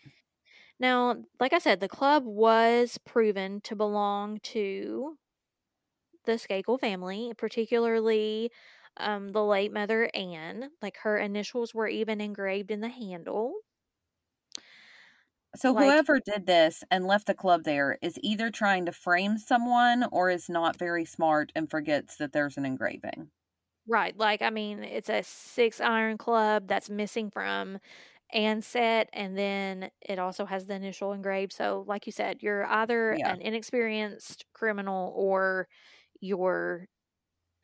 [0.78, 5.18] Now, like I said, the club was proven to belong to
[6.24, 8.50] the Skakel family, particularly
[8.96, 10.70] um, the late mother Anne.
[10.82, 13.54] Like her initials were even engraved in the handle.
[15.56, 19.38] So Like- whoever did this and left the club there is either trying to frame
[19.38, 23.32] someone or is not very smart and forgets that there's an engraving.
[23.88, 24.16] Right.
[24.16, 27.78] Like, I mean, it's a six iron club that's missing from
[28.32, 31.52] Anne's set, and then it also has the initial engraved.
[31.52, 33.24] So, like you said, you're either Yeah.
[33.24, 35.68] an inexperienced criminal or
[36.20, 36.88] you're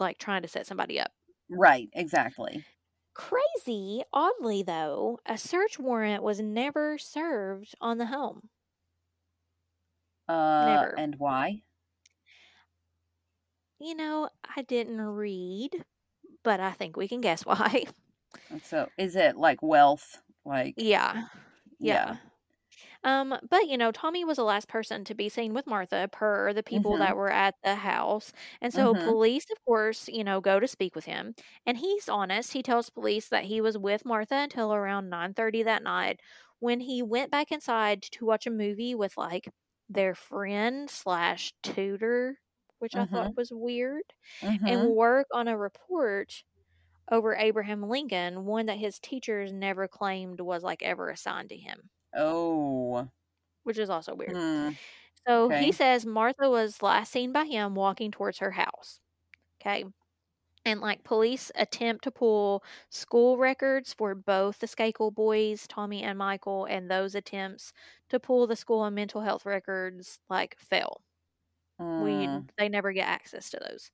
[0.01, 1.13] like trying to set somebody up.
[1.49, 2.67] Right, exactly.
[3.15, 8.51] Crazy, oddly though, a search warrant was never served on the home.
[10.29, 10.97] Uh, Never.
[10.97, 11.63] and why?
[13.79, 15.85] You know, I didn't read,
[16.45, 17.87] but I think we can guess why.
[18.63, 20.23] So, is it like wealth?
[20.45, 21.25] Like, yeah.
[21.81, 21.99] yeah.
[21.99, 22.19] Yeah.
[23.05, 26.53] Um, but you know, Tommy was the last person to be seen with Martha per
[26.53, 26.99] the people Mhm.
[26.99, 28.33] that were at the house.
[28.61, 28.97] And so Mhm.
[28.97, 31.35] police, of course, you know, go to speak with him.
[31.67, 32.53] And he's honest.
[32.55, 36.21] He tells police that he was with Martha until around 9:30 that night
[36.61, 39.49] when he went back inside to watch a movie with like
[39.89, 42.41] their friend slash tutor,
[42.81, 44.05] which I thought was weird,
[44.67, 44.95] and Mhm.
[44.95, 46.45] work on a report
[47.11, 51.91] over Abraham Lincoln, one that his teachers never claimed was like ever assigned to him
[52.15, 53.11] Oh.
[53.65, 54.37] which is also weird.
[54.37, 54.75] Hmm.
[55.27, 55.53] So Okay.
[55.53, 59.01] he says Martha was last seen by him walking towards her house.
[59.61, 59.85] Okay.
[60.67, 66.19] And like police attempt to pull school records for both the Skakel boys, Tommy and
[66.19, 67.73] Michael, and those attempts
[68.11, 71.03] to pull the school and mental health records like fail.
[71.99, 72.49] We Mm.
[72.59, 73.91] they never get access to those.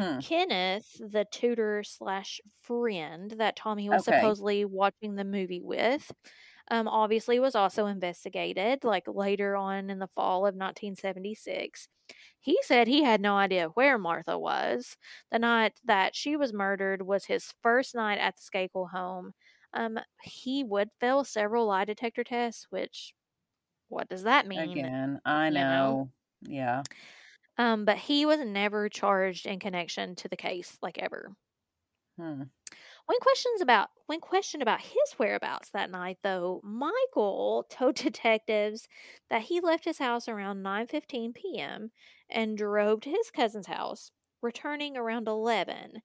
[0.00, 0.20] Hmm.
[0.20, 4.04] Kenneth, the tutor slash friend that Tommy was Okay.
[4.04, 6.12] supposedly watching the movie with,
[6.70, 11.88] um, obviously was also investigated, like later on in the fall of 1976.
[12.40, 14.96] He said he had no idea where Martha was.
[15.30, 19.32] The night that she was murdered was his first night at the Skakel home.
[19.72, 23.14] Um, he would fail several lie detector tests, which,
[23.88, 24.92] what does that mean?
[24.92, 25.66] Again, I you know.
[25.66, 26.10] know.
[26.42, 26.84] Yeah.
[27.60, 31.36] Um, but he was never charged in connection to the case, like ever.
[32.18, 32.44] Hmm.
[33.06, 38.88] When questions about when questioned about his whereabouts that night, though, Michael told detectives
[39.30, 41.92] that he left his house around 9:15 p.m.
[42.30, 46.02] and drove to his cousin's house, returning around 11.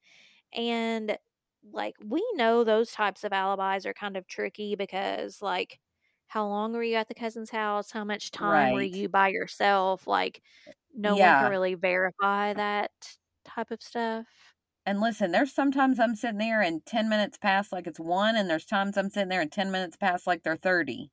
[0.53, 1.17] And
[1.71, 5.79] like we know those types of alibis are kind of tricky because like
[6.27, 7.91] how long were you at the cousin's house?
[7.91, 10.07] How much time were you by yourself?
[10.07, 10.41] Like
[10.95, 12.91] no one can really verify that
[13.45, 14.27] type of stuff.
[14.85, 18.49] And listen, there's sometimes I'm sitting there and 10 minutes pass like it's one, and
[18.49, 21.11] there's times I'm sitting there and 10 minutes pass like they're 30.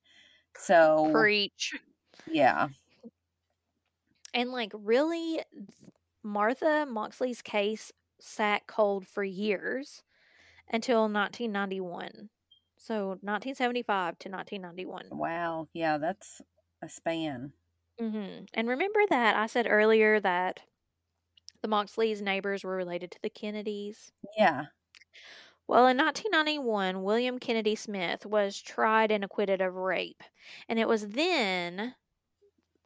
[0.55, 1.73] So, Preach.
[2.25, 2.69] yeah.
[4.33, 5.43] And like really
[6.23, 10.03] Martha Moxley's case sat cold for years
[10.69, 12.29] until 1991.
[12.77, 15.11] So 1975 to 1991.
[15.11, 15.69] Wow.
[15.73, 16.41] Yeah, that's
[16.81, 17.53] a span.
[17.99, 20.61] Hmm And remember that I said earlier that
[21.63, 24.11] the Moxleys' neighbors were related to the Kennedys?
[24.37, 24.65] Yeah.
[25.67, 30.23] Well, in 1991, William Kennedy Smith was tried and acquitted of rape.
[30.67, 31.95] And it was then,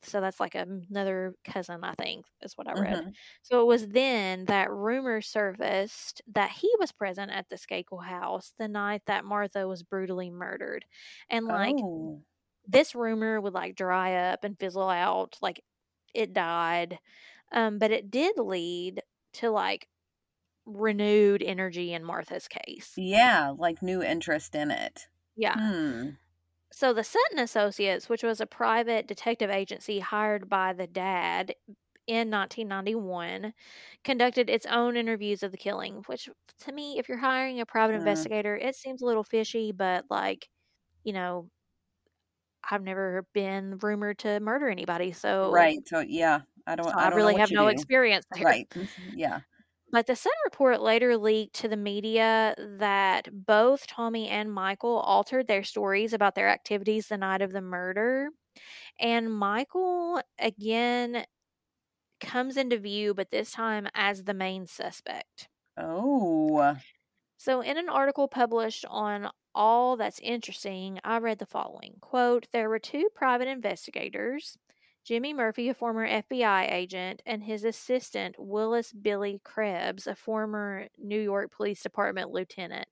[0.04, 3.02] so that's like another cousin, I think, is what I read.
[3.02, 3.18] Mhm.
[3.44, 8.54] So it was then that rumor surfaced that he was present at the Skakel house
[8.58, 10.86] the night that Martha was brutally murdered.
[11.30, 12.24] And like oh.
[12.68, 15.64] This rumor would like dry up and fizzle out, like
[16.14, 17.00] it died.
[17.54, 19.02] Um, but it did lead
[19.36, 19.90] to like
[20.66, 22.98] renewed energy in Martha's case.
[22.98, 25.08] Yeah, like new interest in it.
[25.36, 25.56] Yeah.
[25.56, 26.18] Hmm.
[26.72, 31.56] So the Sutton Associates, which was a private detective agency hired by the dad
[32.08, 33.54] in 1991,
[34.04, 37.96] conducted its own interviews of the killing, which to me, if you're hiring a private
[37.96, 37.96] Mm.
[37.96, 40.50] investigator, it seems a little fishy, but like,
[41.04, 41.50] you know,
[42.70, 45.88] I've never been rumored to murder anybody, so Right.
[45.88, 47.68] So, yeah, I don't, so I I, don't really know have no do.
[47.68, 48.44] experience there.
[48.44, 48.70] Right.
[48.76, 48.90] Mhm.
[49.14, 49.42] Yeah.
[49.92, 55.48] But the Sutton report later leaked to the media that both Tommy and Michael altered
[55.48, 58.30] their stories about their activities the night of the murder.
[59.00, 61.26] And Michael again
[62.22, 65.50] comes into view, but this time as the main suspect.
[65.76, 66.78] Oh.
[67.40, 72.70] So, in an article published on All That's Interesting, I read the following quote, There
[72.70, 74.58] were two private investigators,
[75.04, 81.20] Jimmy Murphy, a former FBI agent, and his assistant, Willis Billy Krebs, a former New
[81.20, 82.88] York Police Department lieutenant.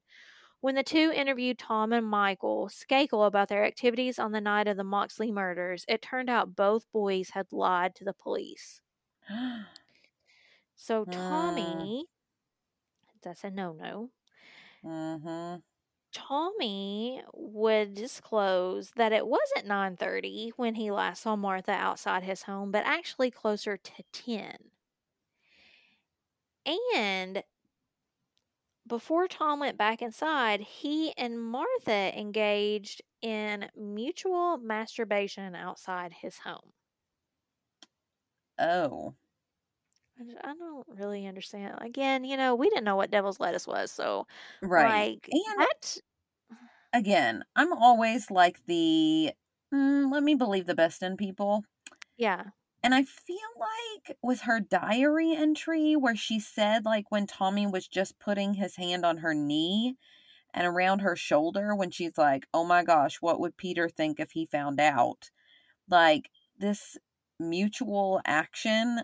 [0.62, 4.78] When the two interviewed Tom and Michael Skakel about their activities on the night of
[4.78, 8.82] the Moxley murders, it turned out both boys had lied to the police.
[10.78, 11.12] So, Hmm.
[11.12, 12.06] Tommy,
[13.22, 14.12] that's a no no.
[14.84, 15.60] mm-hmm.
[16.16, 22.72] Tommy would disclose that it wasn't 9:30 when he last saw Martha outside his home,
[22.72, 24.72] but actually closer to 10.
[26.66, 27.44] And
[28.88, 36.74] before Tom went back inside, he and Martha engaged in mutual masturbation outside his home.
[38.60, 39.16] Oh.
[40.20, 41.78] I don't really understand.
[41.82, 44.28] Again, you know, we didn't know what devil's lettuce was, so
[44.62, 45.06] Right.
[45.06, 45.98] like And that.
[46.94, 49.34] again, I'm always like the
[49.74, 51.64] mm, let me believe the best in people.
[52.18, 52.52] Yeah.
[52.84, 57.88] And I feel like with her diary entry where she said like when Tommy was
[57.88, 59.98] just putting his hand on her knee
[60.54, 64.32] and around her shoulder when she's like, "Oh my gosh, what would Peter think if
[64.34, 65.32] he found out?"
[65.90, 66.98] Like this
[67.40, 69.02] mutual action,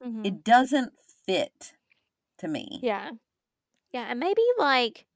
[0.00, 0.92] I, hmm it doesn't
[1.26, 1.74] fit
[2.38, 2.80] to me.
[2.80, 3.12] Yeah.
[3.92, 5.06] Yeah, and maybe like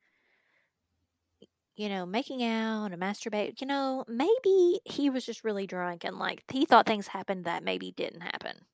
[1.76, 6.18] you know, making out and masturbate, you know, maybe he was just really drunk and
[6.18, 8.66] like he thought things happened that maybe didn't happen.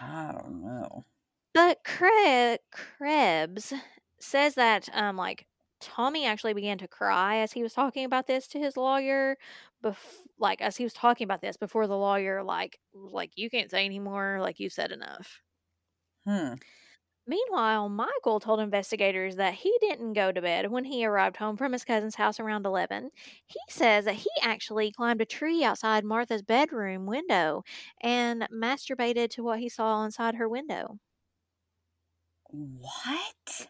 [0.00, 1.04] I don't know.
[1.52, 3.72] But Kre- Krebs
[4.20, 5.46] says that um like
[5.84, 9.36] Tommy actually began to cry as he was talking about this to his lawyer,
[9.84, 13.70] bef- like as he was talking about this before the lawyer like like you can't
[13.70, 15.42] say anymore, like you said enough.
[16.26, 16.54] Hmm.
[17.26, 21.72] Meanwhile, Michael told investigators that he didn't go to bed when he arrived home from
[21.72, 23.10] his cousin's house around 11.
[23.46, 27.62] He says that he actually climbed a tree outside Martha's bedroom window
[28.00, 30.98] and masturbated to what he saw inside her window.
[32.48, 33.68] What?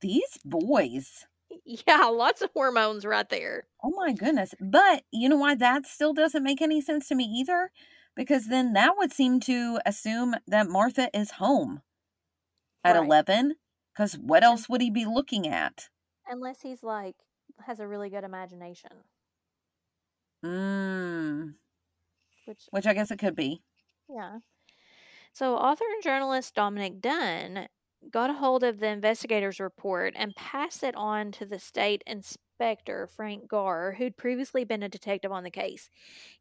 [0.00, 1.26] These boys.
[1.64, 3.66] Yeah, lots of hormones right there.
[3.82, 4.54] Oh my goodness.
[4.60, 7.70] But you know why that still doesn't make any sense to me either?
[8.16, 11.82] Because then that would seem to assume that Martha is home
[12.84, 12.96] at Right.
[12.96, 13.56] 11.
[13.94, 15.88] Because what else would he be looking at?
[16.26, 17.16] Unless he's like
[17.58, 19.04] has a really good imagination,
[20.44, 21.54] Mmm.
[22.44, 23.62] which Which I guess it could be.
[24.08, 24.40] Yeah.
[25.32, 27.68] So, author and journalist Dominick Dunne
[28.10, 33.08] got a hold of the investigator's report and passed it on to the state inspector,
[33.14, 35.90] Frank Garr, who'd previously been a detective on the case.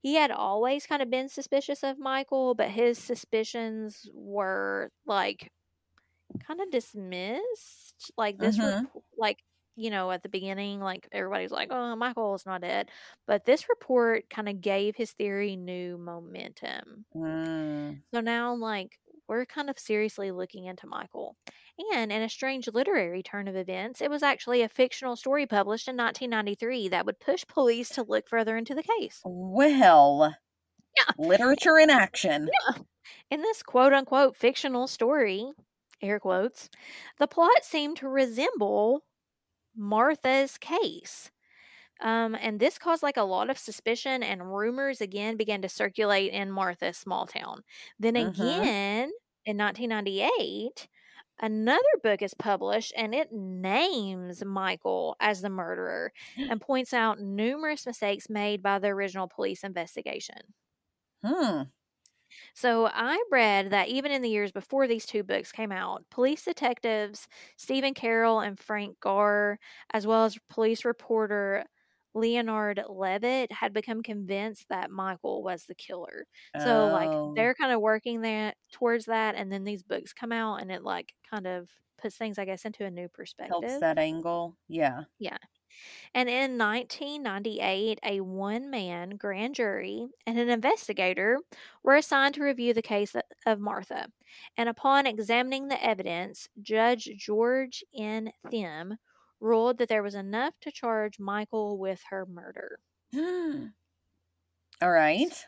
[0.01, 5.51] He had always kind of been suspicious of Michael, but his suspicions were like
[6.47, 8.12] kind of dismissed.
[8.18, 8.86] Like this, rep-
[9.18, 9.39] like,
[9.76, 12.89] you know, at the beginning, like everybody's like, oh, Michael's not dead.
[13.28, 17.05] But this report kind of gave his theory new momentum.
[17.16, 18.01] Mm.
[18.14, 18.97] So now, like,
[19.30, 21.38] we're kind of seriously looking into Michael.
[21.93, 25.88] And in a strange literary turn of events, it was actually a fictional story published
[25.88, 29.25] in 1993 that would push police to look further into the case.
[29.25, 30.36] Well,
[30.97, 31.13] Yeah.
[31.17, 32.49] literature in action.
[33.32, 35.51] In this quote unquote fictional story,
[36.01, 36.69] air quotes,
[37.17, 39.03] the plot seemed to resemble
[39.75, 41.32] Martha's case.
[42.02, 46.32] Um, and this caused like a lot of suspicion, and rumors again began to circulate
[46.32, 47.64] in Martha's small town.
[48.00, 48.70] Then Mhm.
[48.70, 49.12] again,
[49.45, 50.88] in 1998,
[51.41, 56.14] another book is published and it names Michael as the murderer
[56.50, 60.54] and points out numerous mistakes made by the original police investigation.
[61.24, 61.72] Hmm.
[62.54, 66.43] So I read that even in the years before these two books came out, police
[66.45, 67.28] detectives
[67.58, 69.60] Stephen Carroll and Frank Garr,
[69.93, 71.66] as well as police reporter
[72.20, 76.28] Leonard Levitt, had become convinced that Michael was the killer.
[76.57, 76.88] So Oh.
[76.88, 80.72] like they're kind of working that towards that, and then these books come out, and
[80.72, 83.51] it like kind of puts things, I guess, into a new perspective.
[83.51, 84.57] helps that angle.
[84.67, 85.03] Yeah.
[85.20, 85.38] Yeah.
[86.13, 91.39] And in 1998, a one man grand jury and an investigator
[91.84, 93.15] were assigned to review the case
[93.45, 94.07] of Martha.
[94.57, 98.32] And upon examining the evidence, Judge George N.
[98.49, 98.97] Thim
[99.39, 102.79] ruled that there was enough to charge Michael with her murder.
[104.81, 105.45] All right.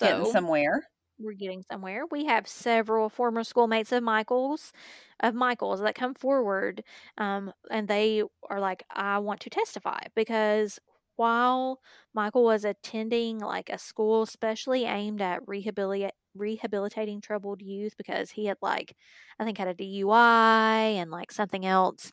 [0.00, 0.88] Getting somewhere.
[1.18, 2.04] we're getting somewhere.
[2.10, 4.72] We have several former schoolmates of Michael's
[5.20, 6.82] of Michael's that come forward
[7.18, 10.78] um, and they are like, I want to testify because
[11.16, 11.80] while
[12.14, 18.58] Michael was attending like a school specially aimed at rehabilitating troubled youth because he had
[18.62, 18.94] like
[19.38, 22.12] I think had a DUI and like something else.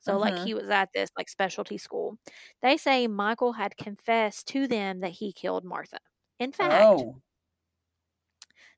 [0.00, 0.38] So like Mhm.
[0.38, 2.18] he was at this like specialty school.
[2.62, 5.98] They say Michael had confessed to them that he killed Martha.
[6.38, 7.22] In fact, Oh.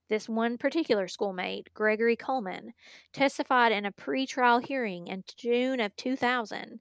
[0.09, 2.73] this one particular schoolmate, Gregory Coleman,
[3.13, 6.81] testified in a pretrial hearing in June of 2000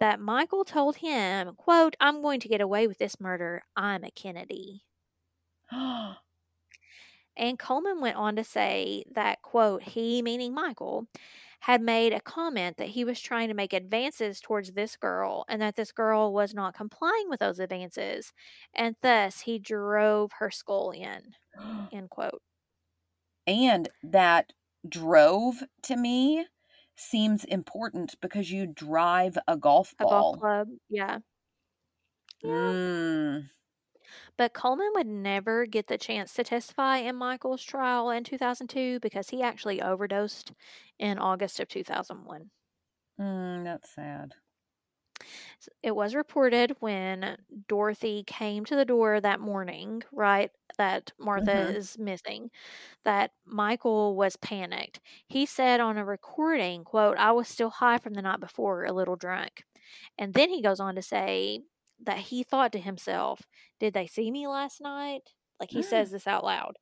[0.00, 3.64] that Michael told him, quote, I'm going to get away with this murder.
[3.76, 4.86] I'm a Kennedy.
[7.36, 11.06] And Coleman went on to say that, quote, he, meaning Michael,
[11.60, 15.60] had made a comment that he was trying to make advances towards this girl and
[15.62, 18.32] that this girl was not complying with those advances.
[18.74, 21.34] And thus he drove her skull in,
[21.92, 22.42] end quote.
[23.46, 24.52] and that
[24.88, 26.46] drove to me
[26.96, 30.00] seems important because you drive a golf ball.
[30.00, 30.68] A golf club.
[30.88, 31.20] Yeah.
[32.42, 32.74] Yeah.
[32.74, 33.50] Mm.
[34.38, 39.28] But Coleman would never get the chance to testify in Michael's trial in 2002 because
[39.30, 40.52] he actually overdosed
[40.98, 42.50] in August of 2001.
[43.18, 44.34] Mm, that's sad.
[45.82, 51.74] It was reported when Dorothy came to the door that morning, right, that Martha Mhm.
[51.74, 52.50] is missing,
[53.04, 55.00] that Michael was panicked.
[55.28, 58.92] He said on a recording, quote, I was still high from the night before, a
[58.92, 59.64] little drunk.
[60.18, 61.62] And then he goes on to say
[62.00, 63.42] that he thought to himself,
[63.80, 65.34] Did they see me last night?
[65.60, 66.78] Like he says this out loud.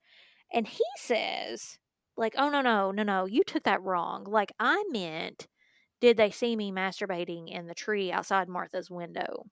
[0.52, 1.78] And he says,
[2.16, 4.24] like, oh no, no, no, no, you took that wrong.
[4.24, 5.48] Like I meant
[6.00, 9.46] did they see me masturbating in the tree outside Martha's window?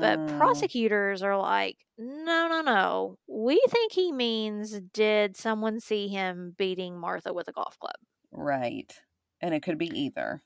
[0.00, 3.18] But Mm, prosecutors are like, no, no, no.
[3.28, 7.94] We think he means did someone see him beating Martha with a golf club?
[8.30, 9.00] right.
[9.40, 10.42] And it could be either.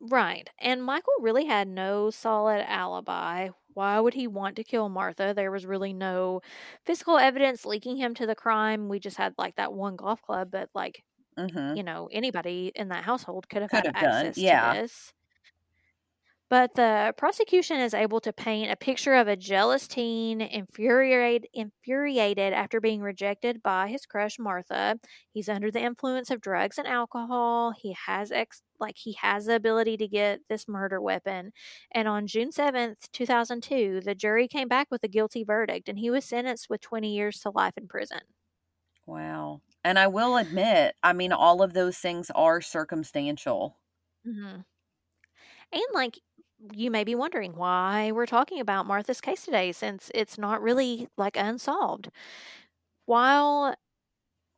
[0.00, 0.48] Right.
[0.58, 3.50] And Michael really had no solid alibi.
[3.74, 5.32] Why would he want to kill Martha?
[5.34, 6.40] There was really no
[6.84, 8.88] physical evidence linking him to the crime.
[8.88, 11.04] We just had like that one golf club, but like,
[11.38, 11.74] Mm-hmm.
[11.74, 14.74] you know, anybody in that household could have Could had have done, access yeah.
[14.74, 15.12] to this.
[16.50, 22.54] But the prosecution is able to paint a picture of a jealous teen, infuriated, infuriated
[22.54, 24.98] after being rejected by his crush Martha.
[25.30, 27.74] He's under the influence of drugs and alcohol.
[27.76, 31.52] He has ex, like he has the ability to get this murder weapon.
[31.92, 35.86] And on June seventh, two thousand two, the jury came back with a guilty verdict,
[35.86, 38.20] and he was sentenced with twenty years to life in prison.
[39.04, 39.60] Wow.
[39.84, 43.76] And I will admit, I mean, all of those things are circumstantial.
[44.26, 44.60] Mm-hmm.
[45.70, 46.18] And like
[46.74, 51.08] you may be wondering why we're talking about Martha's case today since it's not really
[51.16, 52.10] like unsolved.
[53.06, 53.74] While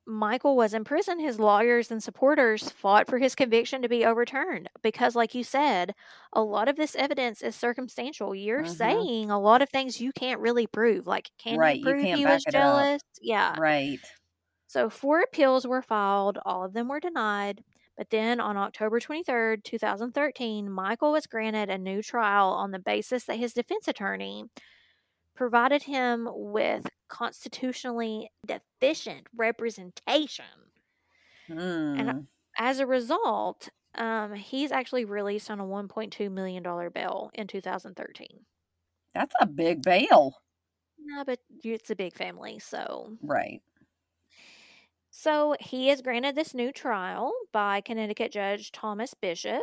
[0.07, 4.68] Michael was in prison, his lawyers and supporters fought for his conviction to be overturned
[4.82, 5.94] because, like you said,
[6.32, 8.34] a lot of this evidence is circumstantial.
[8.34, 9.07] You're Mhm.
[9.07, 11.07] saying a lot of things you can't really prove.
[11.07, 12.88] Like, can Right, you you prove can't he was it up.
[12.88, 13.03] jealous?
[13.20, 13.57] Yeah.
[13.57, 14.01] Right.
[14.68, 17.62] So four appeals were filed, all of them were denied.
[18.01, 23.24] But then on October 23rd, 2013, Michael was granted a new trial on the basis
[23.26, 24.46] that his defense attorney
[25.36, 30.46] provided him with constitutionally deficient representation.
[31.51, 32.26] and
[32.59, 36.62] As a result, um, he's actually released on a $1.2 million
[36.94, 38.46] bail in 2013.
[39.12, 40.36] That's a big bail.
[40.98, 43.61] Yeah, but it's a big family, so Right.
[45.11, 49.62] So he is granted this new trial by Connecticut Judge Thomas Bishop.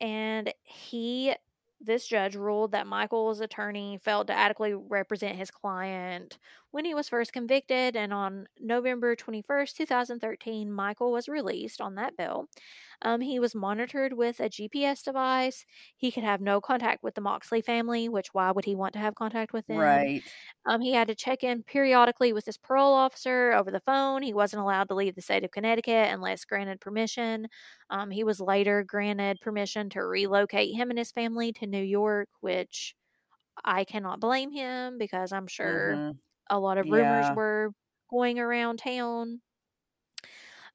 [0.00, 1.34] And he,
[1.80, 6.38] this judge, ruled that Michael's attorney failed to adequately represent his client
[6.70, 7.96] when he was first convicted.
[7.96, 12.48] And on November 21st, 2013, Michael was released on that bill.
[13.02, 15.64] Um, he was monitored with a GPS device.
[15.96, 19.00] He could have no contact with the Moxley family, which why would he want to
[19.00, 20.00] have contact with them?
[20.00, 20.26] Right.
[20.66, 24.22] Um, he had to check in periodically with his parole officer over the phone.
[24.22, 27.48] He wasn't allowed to leave the state of Connecticut unless granted permission.
[27.90, 32.28] Um, he was later granted permission to relocate him and his family to New York,
[32.40, 32.94] which
[33.64, 36.18] I cannot blame him because I'm sure Mhm.
[36.50, 37.34] A lot of rumors Yeah.
[37.34, 37.72] were
[38.10, 39.40] going around town.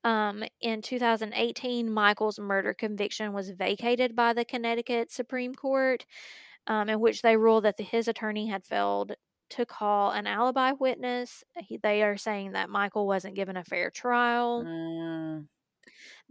[0.03, 6.05] Um, in 2018, Michael's murder conviction was vacated by the Connecticut Supreme Court,
[6.67, 9.13] um, in which they ruled that the, his attorney had failed
[9.51, 11.43] to call an alibi witness.
[11.57, 14.63] He, they are saying that Michael wasn't given a fair trial.
[14.63, 15.47] Mm,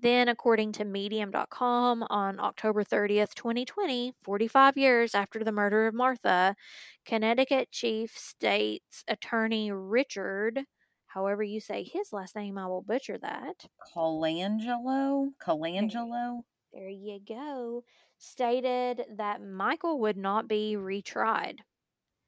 [0.02, 6.56] Then, according to Medium.com, on October 30th, 2020, 45 years after the murder of Martha,
[7.04, 10.64] Connecticut Chief State's Attorney Richard,
[11.06, 13.66] however you say his last name, I will butcher that.
[13.94, 15.32] Colangelo?
[15.40, 16.42] Colangelo?
[16.72, 17.84] There you go.
[18.18, 21.60] Stated that Michael would not be retried.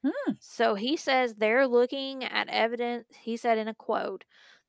[0.04, 0.32] Hmm.
[0.38, 3.06] So he says they're looking at evidence.
[3.20, 4.24] He said in a quote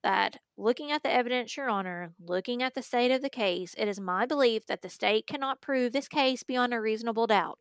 [0.05, 3.87] that looking at the evidence, Your Honor, looking at the state of the case, it
[3.87, 7.57] is my belief that the state cannot prove this case beyond a reasonable doubt.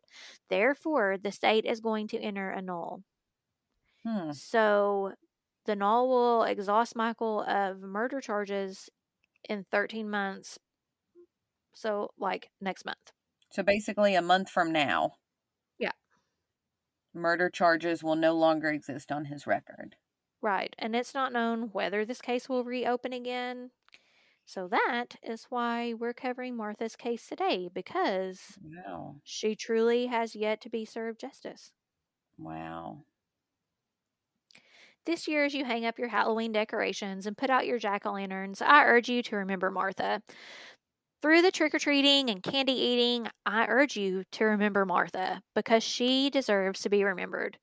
[0.47, 3.01] Therefore, the state is going to enter a null.
[4.05, 4.31] Hmm.
[4.31, 5.13] So
[5.65, 8.91] the null will exhaust Michael of murder charges
[9.49, 10.59] in 13 months.
[11.73, 13.11] So, like next month.
[13.49, 15.13] So basically, a month from now.
[15.79, 15.93] Yeah.
[17.11, 19.95] Murder charges will no longer exist on his record.
[20.45, 20.75] Right.
[20.77, 23.71] And it's not known whether this case will reopen again.
[24.45, 29.21] So that is why we're covering Martha's case today because Wow.
[29.23, 31.71] she truly has yet to be served justice.
[32.37, 33.05] Wow.
[35.05, 38.11] This year, as you hang up your Halloween decorations and put out your jack o'
[38.13, 40.21] lanterns, I urge you to remember Martha.
[41.21, 45.83] Through the trick or treating and candy eating, I urge you to remember Martha because
[45.83, 47.57] she deserves to be remembered.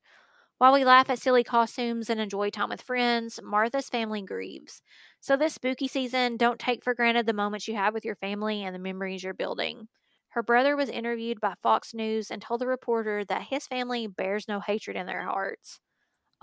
[0.57, 4.81] While we laugh at silly costumes and enjoy time with friends, Martha's family grieves.
[5.19, 8.63] So, this spooky season, don't take for granted the moments you have with your family
[8.63, 9.89] and the memories you're building.
[10.29, 14.47] Her brother was interviewed by Fox News and told the reporter that his family bears
[14.47, 15.79] no hatred in their hearts,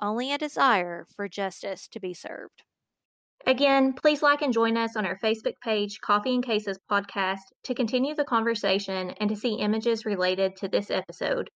[0.00, 2.64] only a desire for justice to be served.
[3.46, 7.74] Again, please like and join us on our Facebook page, Coffee and Cases Podcast, to
[7.74, 11.50] continue the conversation and to see images related to this episode.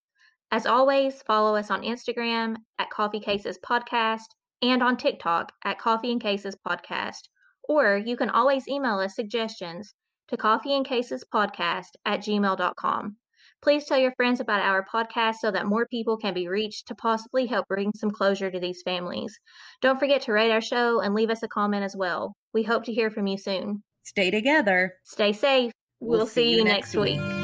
[0.51, 4.27] As always, follow us on Instagram at Coffee Cases Podcast
[4.63, 7.29] and on TikTok at Coffee and Cases Podcast.
[7.69, 9.95] Or you can always email us suggestions
[10.29, 13.17] to Coffee and Cases Podcast at gmail.com.
[13.63, 16.95] Please tell your friends about our podcast so that more people can be reached to
[16.95, 19.39] possibly help bring some closure to these families.
[19.81, 22.35] Don't forget to rate our show and leave us a comment as well.
[22.53, 23.83] We hope to hear from you soon.
[24.03, 24.95] Stay together.
[25.05, 25.73] Stay safe.
[26.01, 27.19] We'll, we'll see, see, you next week.
[27.19, 27.44] week.